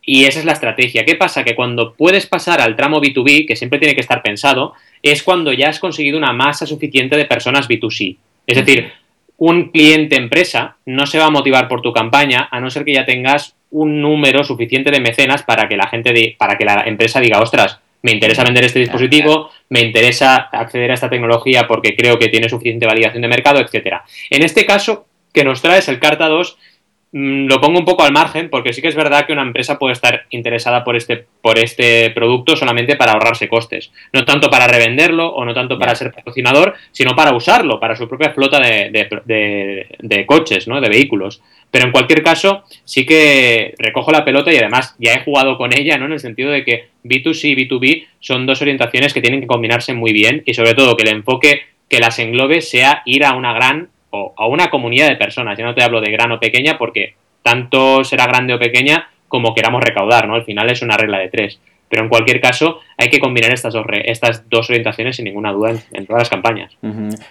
[0.02, 1.06] Y esa es la estrategia.
[1.06, 1.44] ¿Qué pasa?
[1.44, 5.54] Que cuando puedes pasar al tramo B2B, que siempre tiene que estar pensado, es cuando
[5.54, 8.18] ya has conseguido una masa suficiente de personas B2C.
[8.46, 8.92] Es decir,
[9.40, 12.94] un cliente empresa no se va a motivar por tu campaña a no ser que
[12.94, 17.20] ya tengas un número suficiente de mecenas para que la gente para que la empresa
[17.20, 22.20] diga, ostras, me interesa vender este dispositivo, me interesa acceder a esta tecnología porque creo
[22.20, 24.04] que tiene suficiente validación de mercado, etcétera.
[24.30, 26.69] En este caso, que nos traes el Carta 2, mm,
[27.12, 29.94] lo pongo un poco al margen porque sí que es verdad que una empresa puede
[29.94, 33.92] estar interesada por este, por este producto solamente para ahorrarse costes.
[34.14, 38.08] No tanto para revenderlo o no tanto para ser patrocinador, sino para usarlo para su
[38.08, 40.80] propia flota de, de coches, ¿no?
[40.80, 41.42] de vehículos.
[41.72, 45.72] Pero en cualquier caso, sí que recojo la pelota y además ya he jugado con
[45.78, 46.06] ella, ¿no?
[46.06, 49.94] En el sentido de que B2C y B2B son dos orientaciones que tienen que combinarse
[49.94, 53.54] muy bien y sobre todo que el enfoque que las englobe sea ir a una
[53.54, 55.58] gran o a una comunidad de personas.
[55.58, 59.54] Ya no te hablo de gran o pequeña porque tanto será grande o pequeña como
[59.54, 60.36] queramos recaudar, ¿no?
[60.36, 61.60] Al final es una regla de tres.
[61.90, 65.74] Pero en cualquier caso, hay que combinar estas dos, estas dos orientaciones sin ninguna duda
[65.92, 66.78] en, todas las campañas.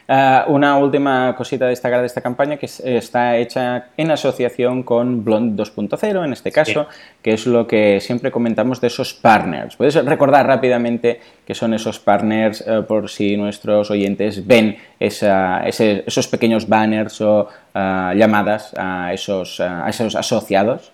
[0.08, 5.24] Ah, una última cosita a destacar de esta campaña que está hecha en asociación con
[5.24, 6.88] Blond 2.0, en este caso,
[7.22, 9.76] que es lo que siempre comentamos de esos partners.
[9.76, 16.68] ¿Puedes recordar rápidamente qué son esos partners eh, por si nuestros oyentes ven esos pequeños
[16.68, 20.92] banners o ah, llamadas a esos, a esos asociados?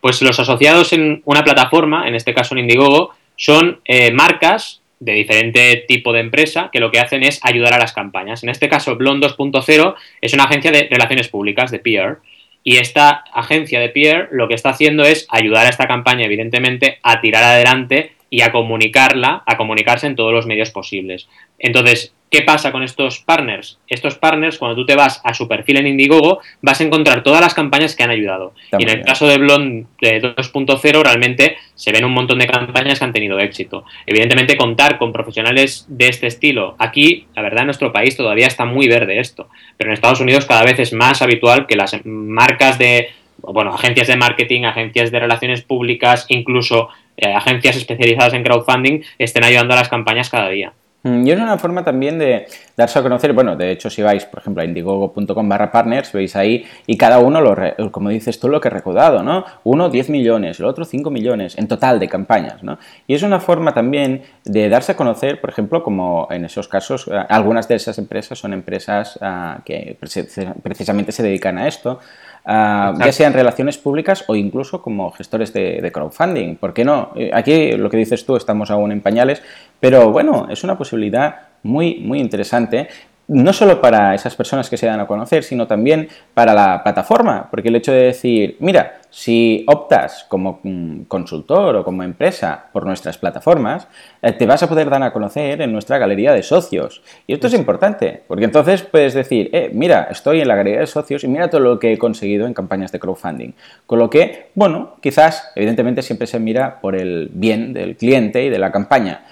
[0.00, 5.12] Pues los asociados en una plataforma, en este caso en Indiegogo, son eh, marcas de
[5.12, 8.42] diferente tipo de empresa que lo que hacen es ayudar a las campañas.
[8.42, 12.18] En este caso, Blond 2.0 es una agencia de relaciones públicas, de PR,
[12.64, 16.98] y esta agencia de PR lo que está haciendo es ayudar a esta campaña, evidentemente,
[17.02, 21.28] a tirar adelante y a comunicarla, a comunicarse en todos los medios posibles.
[21.58, 23.78] Entonces, ¿qué pasa con estos partners?
[23.88, 27.40] Estos partners, cuando tú te vas a su perfil en Indiegogo, vas a encontrar todas
[27.40, 28.52] las campañas que han ayudado.
[28.78, 33.04] y en el caso de Blond 2.0, realmente se ven un montón de campañas que
[33.04, 33.84] han tenido éxito.
[34.06, 38.64] Evidentemente, contar con profesionales de este estilo, aquí, la verdad, en nuestro país todavía está
[38.64, 42.78] muy verde esto, pero en Estados Unidos cada vez es más habitual que las marcas
[42.78, 43.08] de
[43.38, 49.44] bueno, agencias de marketing, agencias de relaciones públicas, incluso eh, agencias especializadas en crowdfunding estén
[49.44, 50.72] ayudando a las campañas cada día.
[51.04, 54.24] Mm, y es una forma también de darse a conocer, bueno, de hecho si vais,
[54.24, 58.48] por ejemplo, a indiegogo.com barra partners, veis ahí y cada uno, lo como dices tú,
[58.48, 59.44] lo que ha recaudado, ¿no?
[59.62, 62.78] Uno 10 millones, el otro 5 millones en total de campañas, ¿no?
[63.06, 67.06] Y es una forma también de darse a conocer, por ejemplo, como en esos casos,
[67.06, 72.00] eh, algunas de esas empresas son empresas ah, que precisamente se dedican a esto,
[72.44, 76.56] Ah, ya sean relaciones públicas o incluso como gestores de, crowdfunding.
[76.56, 77.10] ¿Por qué no?
[77.14, 79.42] Eh, aquí lo que dices tú, estamos aún en pañales,
[79.80, 82.88] pero bueno, es una posibilidad muy, muy interesante
[83.28, 87.48] no solo para esas personas que se dan a conocer, sino también para la plataforma,
[87.50, 92.86] porque el hecho de decir, mira, si optas como mm, consultor o como empresa por
[92.86, 93.86] nuestras plataformas,
[94.22, 97.02] eh, te vas a poder dar a conocer en nuestra galería de socios.
[97.26, 100.86] Y esto es importante, porque entonces puedes decir, eh, mira, estoy en la galería de
[100.86, 103.52] socios y mira todo lo que he conseguido en campañas de crowdfunding.
[103.86, 108.48] Con lo que, bueno, quizás, evidentemente siempre se mira por el bien del cliente y
[108.48, 109.22] de la campaña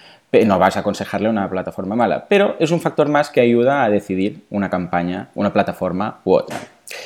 [0.44, 3.90] no vas a aconsejarle una plataforma mala, pero es un factor más que ayuda a
[3.90, 6.58] decidir una campaña, una plataforma u otra.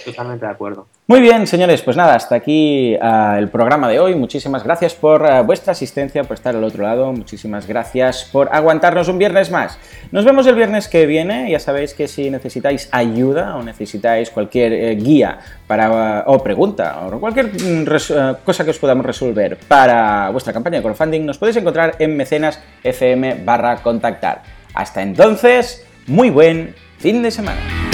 [0.04, 0.86] Totalmente de acuerdo.
[1.10, 4.14] Muy bien, señores, pues nada, hasta aquí uh, el programa de hoy.
[4.14, 7.12] Muchísimas gracias por uh, vuestra asistencia, por estar al otro lado.
[7.12, 9.76] Muchísimas gracias por aguantarnos un viernes más.
[10.12, 11.50] Nos vemos el viernes que viene.
[11.50, 17.00] Ya sabéis que si necesitáis ayuda o necesitáis cualquier eh, guía para, uh, o pregunta
[17.04, 21.56] o cualquier mm, cosa que os podamos resolver para vuestra campaña de crowdfunding, nos podéis
[21.56, 24.42] encontrar en mecenas fm barra contactar.
[24.74, 27.89] Hasta entonces, muy buen fin de semana.